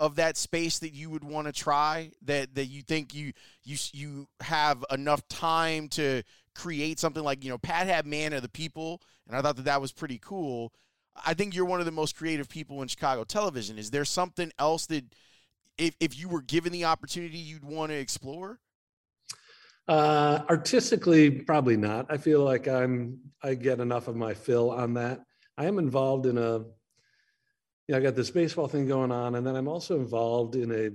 [0.02, 3.32] of that space that you would want to try that that you think you
[3.62, 6.24] you you have enough time to
[6.56, 9.66] create something like you know Pat had Man of the People, and I thought that
[9.66, 10.72] that was pretty cool.
[11.24, 13.78] I think you're one of the most creative people in Chicago television.
[13.78, 15.04] Is there something else that,
[15.78, 18.58] if if you were given the opportunity, you'd want to explore?
[19.86, 22.06] Uh, artistically, probably not.
[22.10, 25.20] I feel like I'm I get enough of my fill on that.
[25.56, 26.62] I am involved in a,
[27.86, 30.70] you know, I got this baseball thing going on, and then I'm also involved in
[30.72, 30.90] a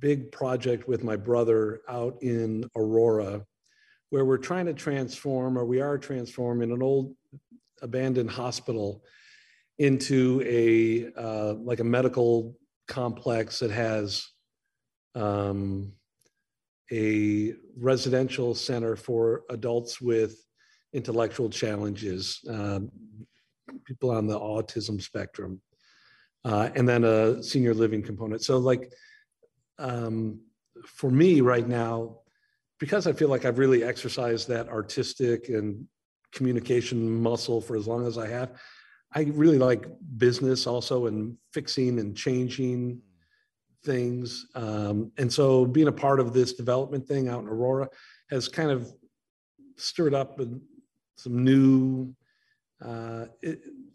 [0.00, 3.44] big project with my brother out in Aurora
[4.10, 7.14] where we're trying to transform, or we are transforming an old
[7.82, 9.02] abandoned hospital
[9.78, 12.56] into a uh, like a medical
[12.86, 14.24] complex that has
[15.14, 15.92] um,
[16.92, 20.36] a residential center for adults with
[20.92, 22.90] intellectual challenges, um,
[23.84, 25.60] people on the autism spectrum,
[26.44, 28.42] uh, and then a senior living component.
[28.42, 28.92] So, like
[29.78, 30.40] um,
[30.86, 32.18] for me right now,
[32.78, 35.86] because I feel like I've really exercised that artistic and
[36.32, 38.58] communication muscle for as long as I have,
[39.12, 39.86] I really like
[40.18, 43.00] business also and fixing and changing
[43.84, 44.46] things.
[44.54, 47.88] Um, and so being a part of this development thing out in Aurora
[48.30, 48.92] has kind of
[49.76, 50.40] stirred up
[51.16, 52.14] some new
[52.84, 53.26] uh,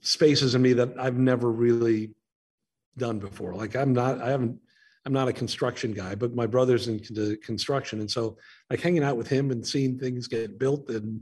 [0.01, 2.11] spaces in me that I've never really
[2.99, 3.55] done before.
[3.55, 4.59] Like I'm not, I haven't
[5.05, 7.99] I'm not a construction guy, but my brother's into construction.
[8.01, 8.37] And so
[8.69, 11.21] like hanging out with him and seeing things get built and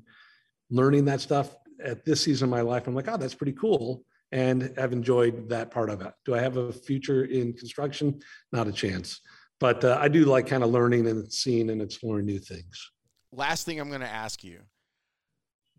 [0.69, 4.03] learning that stuff at this season of my life, I'm like, oh, that's pretty cool.
[4.31, 6.11] And I've enjoyed that part of it.
[6.25, 8.19] Do I have a future in construction?
[8.51, 9.21] Not a chance.
[9.59, 12.91] but uh, I do like kind of learning and seeing and exploring new things.
[13.31, 14.61] Last thing I'm going to ask you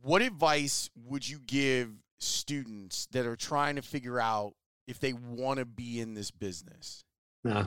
[0.01, 4.55] what advice would you give students that are trying to figure out
[4.89, 7.05] if they want to be in this business?
[7.45, 7.66] Nah.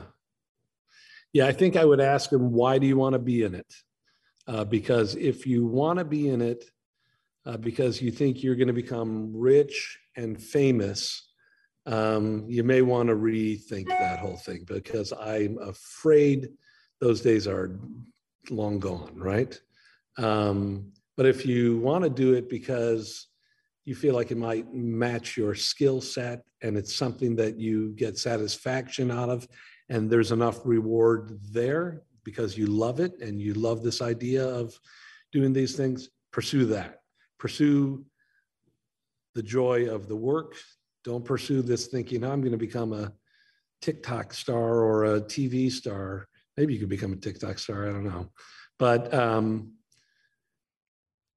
[1.32, 3.72] Yeah, I think I would ask them, why do you want to be in it?
[4.46, 6.64] Uh, because if you want to be in it
[7.46, 11.30] uh, because you think you're going to become rich and famous,
[11.86, 16.48] um, you may want to rethink that whole thing because I'm afraid
[17.00, 17.78] those days are
[18.50, 19.58] long gone, right?
[20.18, 23.28] Um, but if you want to do it because
[23.84, 28.18] you feel like it might match your skill set and it's something that you get
[28.18, 29.46] satisfaction out of,
[29.88, 34.78] and there's enough reward there because you love it and you love this idea of
[35.32, 37.00] doing these things, pursue that.
[37.38, 38.04] Pursue
[39.34, 40.54] the joy of the work,
[41.04, 43.12] don't pursue this thinking I'm going to become a
[43.80, 46.28] TikTok star or a TV star.
[46.56, 47.88] Maybe you could become a TikTok star.
[47.88, 48.30] I don't know.
[48.78, 49.72] But um,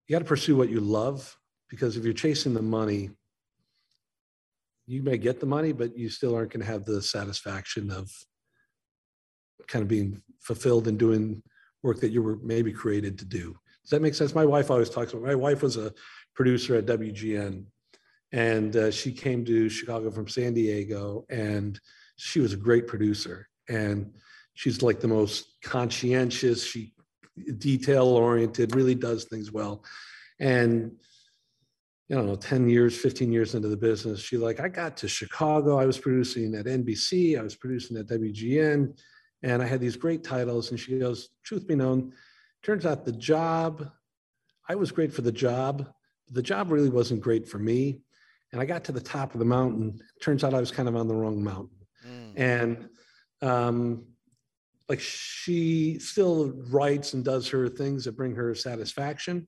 [0.07, 1.35] you got to pursue what you love
[1.69, 3.09] because if you're chasing the money,
[4.87, 8.11] you may get the money, but you still aren't going to have the satisfaction of
[9.67, 11.41] kind of being fulfilled and doing
[11.81, 13.55] work that you were maybe created to do.
[13.83, 14.33] Does that make sense?
[14.33, 15.25] My wife always talks about.
[15.25, 15.93] My wife was a
[16.33, 17.65] producer at WGN,
[18.31, 21.79] and uh, she came to Chicago from San Diego, and
[22.17, 23.47] she was a great producer.
[23.69, 24.11] And
[24.53, 26.63] she's like the most conscientious.
[26.63, 26.93] She
[27.57, 29.83] detail oriented, really does things well.
[30.39, 30.93] And
[32.09, 35.79] you know, 10 years, 15 years into the business, she like, I got to Chicago.
[35.79, 38.95] I was producing at NBC, I was producing at WGN,
[39.43, 40.69] and I had these great titles.
[40.69, 42.13] And she goes, Truth be known,
[42.63, 43.89] turns out the job,
[44.67, 45.87] I was great for the job.
[46.31, 48.01] The job really wasn't great for me.
[48.51, 49.99] And I got to the top of the mountain.
[50.21, 51.77] Turns out I was kind of on the wrong mountain.
[52.07, 52.33] Mm.
[52.35, 52.89] And
[53.41, 54.05] um,
[54.89, 59.47] like she still writes and does her things that bring her satisfaction.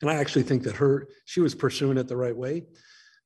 [0.00, 2.64] And I actually think that her she was pursuing it the right way.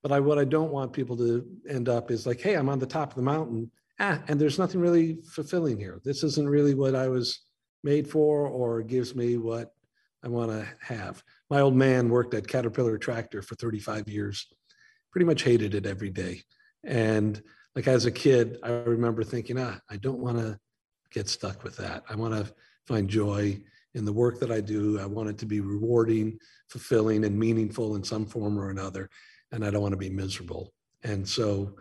[0.03, 2.79] But I what I don't want people to end up is like, hey, I'm on
[2.79, 3.71] the top of the mountain.
[3.99, 6.01] Ah, and there's nothing really fulfilling here.
[6.05, 7.41] This isn't really what I was
[7.83, 9.73] made for or gives me what
[10.23, 11.23] I want to have.
[11.51, 14.47] My old man worked at Caterpillar Tractor for 35 years,
[15.13, 16.43] pretty much hated it every day.
[16.85, 17.41] And
[17.75, 20.59] like as a kid, I remember thinking, ah, I don't want to
[21.11, 22.05] get stuck with that.
[22.09, 22.53] I want to
[22.87, 23.61] find joy
[23.97, 25.01] in the work that I do.
[25.01, 26.39] I want it to be rewarding,
[26.69, 29.09] fulfilling, and meaningful in some form or another.
[29.53, 30.73] And I don't want to be miserable.
[31.03, 31.75] And so,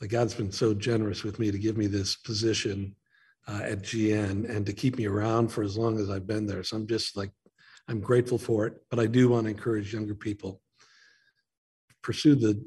[0.00, 2.94] like God's been so generous with me to give me this position
[3.46, 6.62] uh, at GN and to keep me around for as long as I've been there.
[6.62, 7.30] So I'm just like
[7.88, 10.60] I'm grateful for it, but I do want to encourage younger people
[12.02, 12.64] pursue the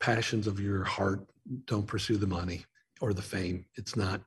[0.00, 1.26] passions of your heart.
[1.66, 2.64] Don't pursue the money
[3.00, 3.64] or the fame.
[3.76, 4.22] It's not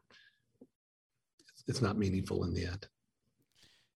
[1.68, 2.88] it's not meaningful in the end.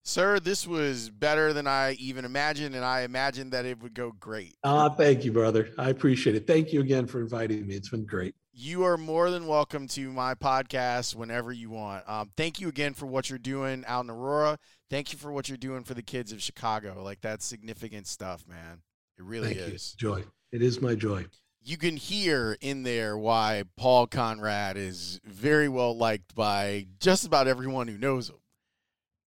[0.06, 4.12] Sir, this was better than I even imagined, and I imagined that it would go
[4.12, 4.58] great.
[4.62, 5.70] Ah, thank you, brother.
[5.78, 6.45] I appreciate it.
[6.45, 7.76] Thank you again for inviting me.
[7.76, 8.36] It's been great.
[8.51, 12.08] You are more than welcome to my podcast whenever you want.
[12.08, 14.60] Um, thank you again for what you're doing out in Aurora.
[14.89, 17.01] Thank you for what you're doing for the kids of Chicago.
[17.01, 18.82] Like that's significant stuff, man.
[19.18, 19.95] It really thank is.
[19.97, 20.10] You.
[20.10, 20.24] Joy.
[20.51, 21.28] It is my joy.
[21.64, 27.47] You can hear in there why Paul Konrad is very well liked by just about
[27.47, 28.36] everyone who knows him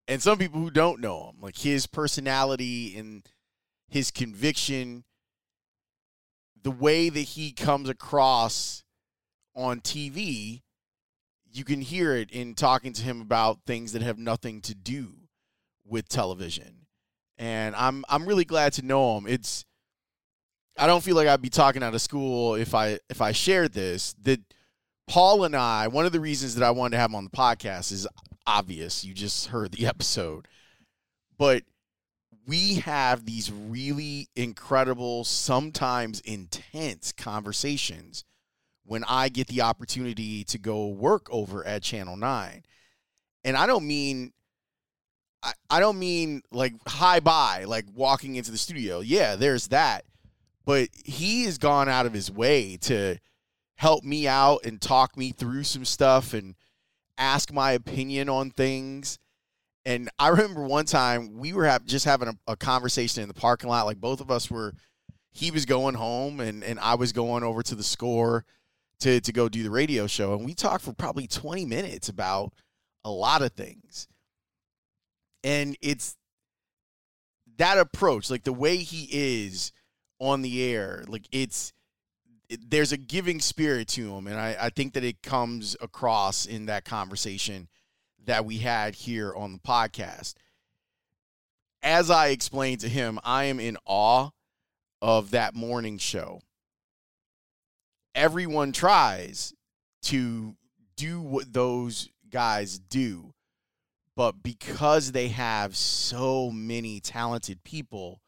[0.08, 1.41] and some people who don't know him.
[1.41, 3.24] Like his personality and
[3.88, 5.03] his conviction,
[6.62, 8.84] the way that he comes across
[9.56, 10.62] on TV,
[11.51, 15.14] you can hear it in talking to him about things that have nothing to do
[15.86, 16.88] with television.
[17.38, 19.26] And I'm I'm really glad to know him.
[19.28, 19.66] It's
[20.78, 23.74] I don't feel like I'd be talking out of school if I if I shared
[23.74, 24.41] this that
[25.08, 27.30] Paul and I, one of the reasons that I wanted to have him on the
[27.30, 28.08] podcast is
[28.47, 29.03] obvious.
[29.03, 30.47] You just heard the episode.
[31.37, 31.63] But
[32.47, 38.23] we have these really incredible, sometimes intense conversations
[38.85, 42.63] when I get the opportunity to go work over at Channel 9.
[43.43, 44.31] And I don't mean
[45.45, 48.99] I, I don't mean like high by, like walking into the studio.
[48.99, 50.03] Yeah, there's that.
[50.65, 53.17] But he has gone out of his way to
[53.75, 56.55] help me out and talk me through some stuff and
[57.18, 59.20] ask my opinion on things.
[59.86, 63.34] And I remember one time we were have, just having a, a, conversation in the
[63.34, 63.86] parking lot.
[63.86, 64.74] Like both of us were,
[65.32, 68.45] he was going home and, and I was going over to the score
[69.01, 70.34] to, to go do the radio show.
[70.34, 72.53] And we talked for probably 20 minutes about
[73.03, 74.07] a lot of things.
[75.43, 76.16] And it's
[77.57, 79.72] that approach, like the way he is
[80.20, 81.74] on the air, like it's
[82.49, 86.67] there's a giving spirit to him, and I, I think that it comes across in
[86.67, 87.67] that conversation
[88.25, 90.35] that we had here on the podcast.
[91.81, 94.29] As I explained to him, I am in awe
[95.01, 96.41] of that morning show.
[98.15, 99.53] Everyone tries
[100.03, 100.55] to
[100.95, 103.33] do what those guys do,
[104.15, 108.21] but because they have so many talented people,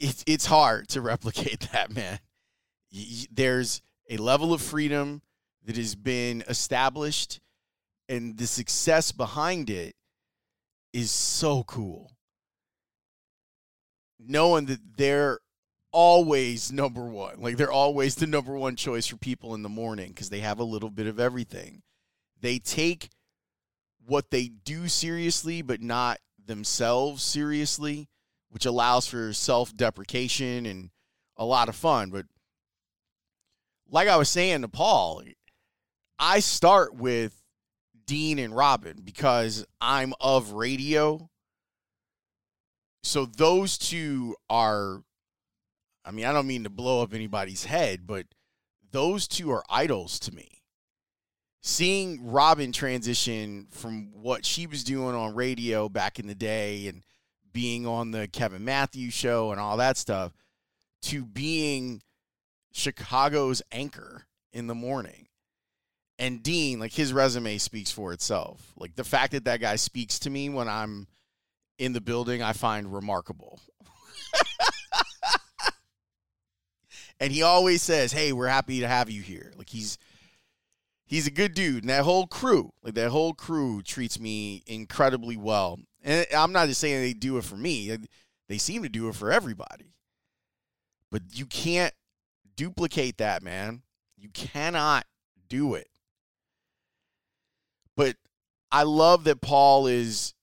[0.00, 2.18] it's it's hard to replicate that, man.
[3.30, 5.22] There's a level of freedom
[5.64, 7.40] that has been established,
[8.08, 9.94] and the success behind it
[10.92, 12.10] is so cool.
[14.18, 15.38] Knowing that they're
[15.92, 20.08] always number one, like they're always the number one choice for people in the morning
[20.08, 21.82] because they have a little bit of everything.
[22.40, 23.10] They take
[24.04, 28.08] what they do seriously, but not themselves seriously
[28.50, 30.90] which allows for self deprecation and
[31.36, 32.10] a lot of fun.
[32.10, 32.26] But
[33.88, 35.22] like I was saying to Paul,
[36.18, 37.40] I start with
[38.06, 41.30] Dean and Robin because I'm of radio.
[43.02, 45.02] So those two are,
[46.04, 48.26] I mean, I don't mean to blow up anybody's head, but
[48.92, 50.62] those two are idols to me.
[51.62, 57.02] Seeing Robin transition from what she was doing on radio back in the day and
[57.52, 60.32] being on the Kevin Matthews show and all that stuff
[61.02, 62.02] to being
[62.72, 65.28] Chicago's anchor in the morning.
[66.18, 68.72] And Dean, like his resume speaks for itself.
[68.76, 71.06] Like the fact that that guy speaks to me when I'm
[71.78, 73.58] in the building, I find remarkable.
[77.20, 79.96] and he always says, "Hey, we're happy to have you here." Like he's
[81.06, 85.38] he's a good dude, and that whole crew, like that whole crew, treats me incredibly
[85.38, 85.78] well.
[86.02, 87.96] And I'm not just saying they do it for me,
[88.48, 89.94] they seem to do it for everybody.
[91.10, 91.94] But you can't
[92.56, 93.82] duplicate that, man.
[94.16, 95.06] You cannot
[95.48, 95.88] do it.
[97.96, 98.16] But
[98.70, 100.34] I love that Paul is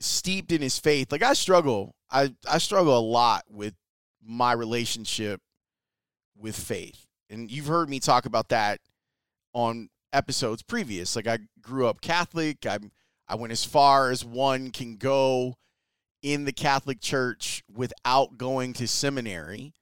[0.00, 1.10] steeped in his faith.
[1.10, 1.94] Like I struggle.
[2.10, 3.74] I, I struggle a lot with
[4.22, 5.40] my relationship
[6.36, 7.06] with faith.
[7.30, 8.80] And you've heard me talk about that
[9.54, 11.16] on episodes previous.
[11.16, 12.66] Like I grew up Catholic.
[12.66, 12.78] I
[13.28, 15.56] I went as far as one can go
[16.22, 19.74] in the Catholic Church without going to seminary.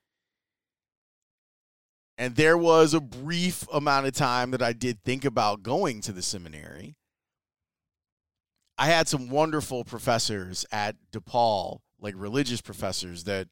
[2.17, 6.13] And there was a brief amount of time that I did think about going to
[6.13, 6.97] the seminary.
[8.77, 13.49] I had some wonderful professors at DePaul, like religious professors that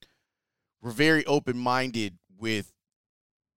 [0.80, 2.72] were very open minded with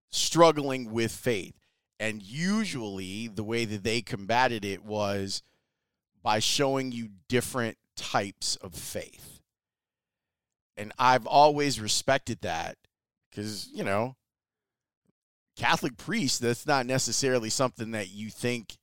[0.09, 1.61] struggling with faith.
[2.02, 5.43] And usually the way that they combated it was
[6.24, 9.39] by showing you different types of faith.
[10.76, 12.78] And I've always respected that
[13.30, 14.16] because, you know,
[15.56, 18.78] Catholic priests, that's not necessarily something that you think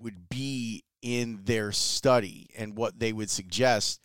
[0.00, 4.00] would be in their study and what they would suggest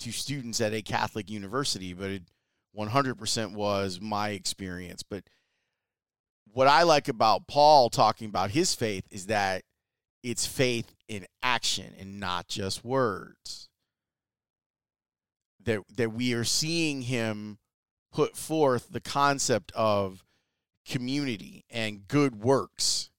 [0.00, 2.22] to students at a Catholic university, but it
[2.76, 5.02] 100% was my experience.
[5.02, 5.24] But
[6.54, 9.62] what I like about Paul talking about his faith is that
[10.22, 13.68] it's faith in action and not just words.
[15.64, 17.58] That that we are seeing him
[18.12, 20.24] put forth the concept of
[20.88, 23.10] community and good works.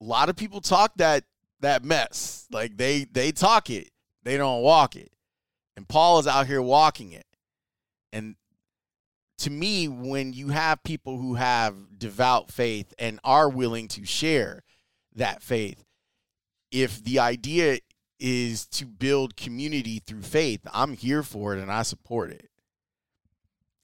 [0.00, 1.24] A lot of people talk that
[1.58, 2.46] that mess.
[2.52, 3.90] Like they they talk it,
[4.22, 5.10] they don't walk it.
[5.76, 7.26] And Paul is out here walking it.
[8.12, 8.36] And
[9.40, 14.62] to me, when you have people who have devout faith and are willing to share
[15.14, 15.84] that faith,
[16.70, 17.78] if the idea
[18.18, 22.50] is to build community through faith, I'm here for it and I support it.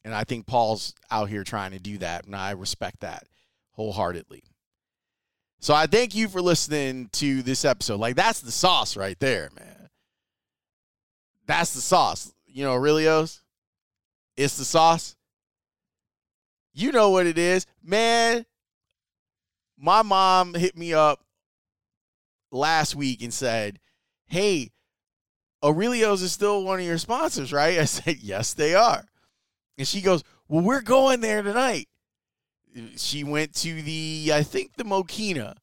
[0.04, 3.24] And I think Paul's out here trying to do that, and I respect that
[3.72, 4.44] wholeheartedly.
[5.58, 7.98] So I thank you for listening to this episode.
[7.98, 9.88] Like, that's the sauce right there, man.
[11.46, 12.32] That's the sauce.
[12.46, 13.42] You know, Aurelio's?
[14.36, 15.16] It's the sauce.
[16.76, 17.64] You know what it is.
[17.82, 18.44] Man,
[19.78, 21.24] my mom hit me up
[22.52, 23.78] last week and said,
[24.26, 24.72] Hey,
[25.64, 27.78] Aurelio's is still one of your sponsors, right?
[27.78, 29.06] I said, Yes, they are.
[29.78, 31.88] And she goes, Well, we're going there tonight.
[32.98, 35.56] She went to the, I think, the Mokena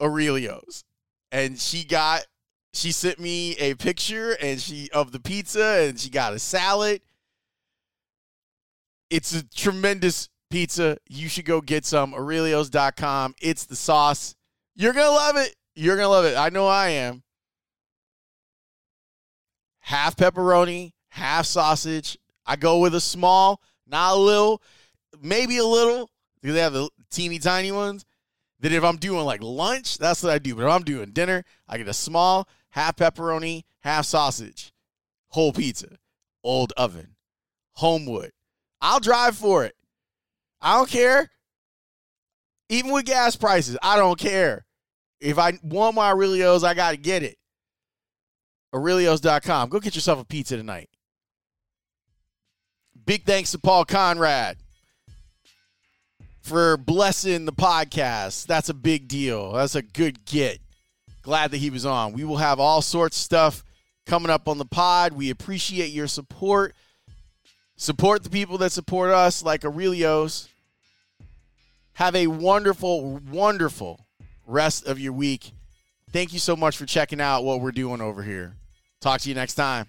[0.00, 0.84] Aurelio's.
[1.32, 2.24] And she got,
[2.72, 7.02] she sent me a picture and she of the pizza and she got a salad
[9.14, 10.98] it's a tremendous pizza.
[11.08, 12.14] You should go get some.
[12.14, 13.36] Aurelios.com.
[13.40, 14.34] It's the sauce.
[14.74, 15.54] You're going to love it.
[15.76, 16.36] You're going to love it.
[16.36, 17.22] I know I am.
[19.78, 22.18] Half pepperoni, half sausage.
[22.44, 24.60] I go with a small, not a little,
[25.22, 26.10] maybe a little,
[26.42, 28.04] because they have the teeny tiny ones.
[28.58, 30.56] Then if I'm doing like lunch, that's what I do.
[30.56, 34.72] But if I'm doing dinner, I get a small, half pepperoni, half sausage,
[35.28, 35.98] whole pizza,
[36.42, 37.14] old oven,
[37.74, 38.32] Homewood.
[38.80, 39.74] I'll drive for it.
[40.60, 41.30] I don't care.
[42.68, 44.64] Even with gas prices, I don't care.
[45.20, 47.36] If I want my Aurelio's, I got to get it.
[48.74, 49.68] Aurelios.com.
[49.68, 50.88] Go get yourself a pizza tonight.
[53.06, 54.56] Big thanks to Paul Konrad
[56.40, 58.46] for blessing the podcast.
[58.46, 59.52] That's a big deal.
[59.52, 60.58] That's a good get.
[61.22, 62.12] Glad that he was on.
[62.12, 63.64] We will have all sorts of stuff
[64.06, 65.12] coming up on the pod.
[65.12, 66.74] We appreciate your support.
[67.76, 70.48] Support the people that support us, like Aurelio's.
[71.94, 74.00] Have a wonderful, wonderful
[74.46, 75.52] rest of your week.
[76.10, 78.54] Thank you so much for checking out what we're doing over here.
[79.00, 79.86] Talk to you next time.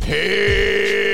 [0.00, 1.13] Peace.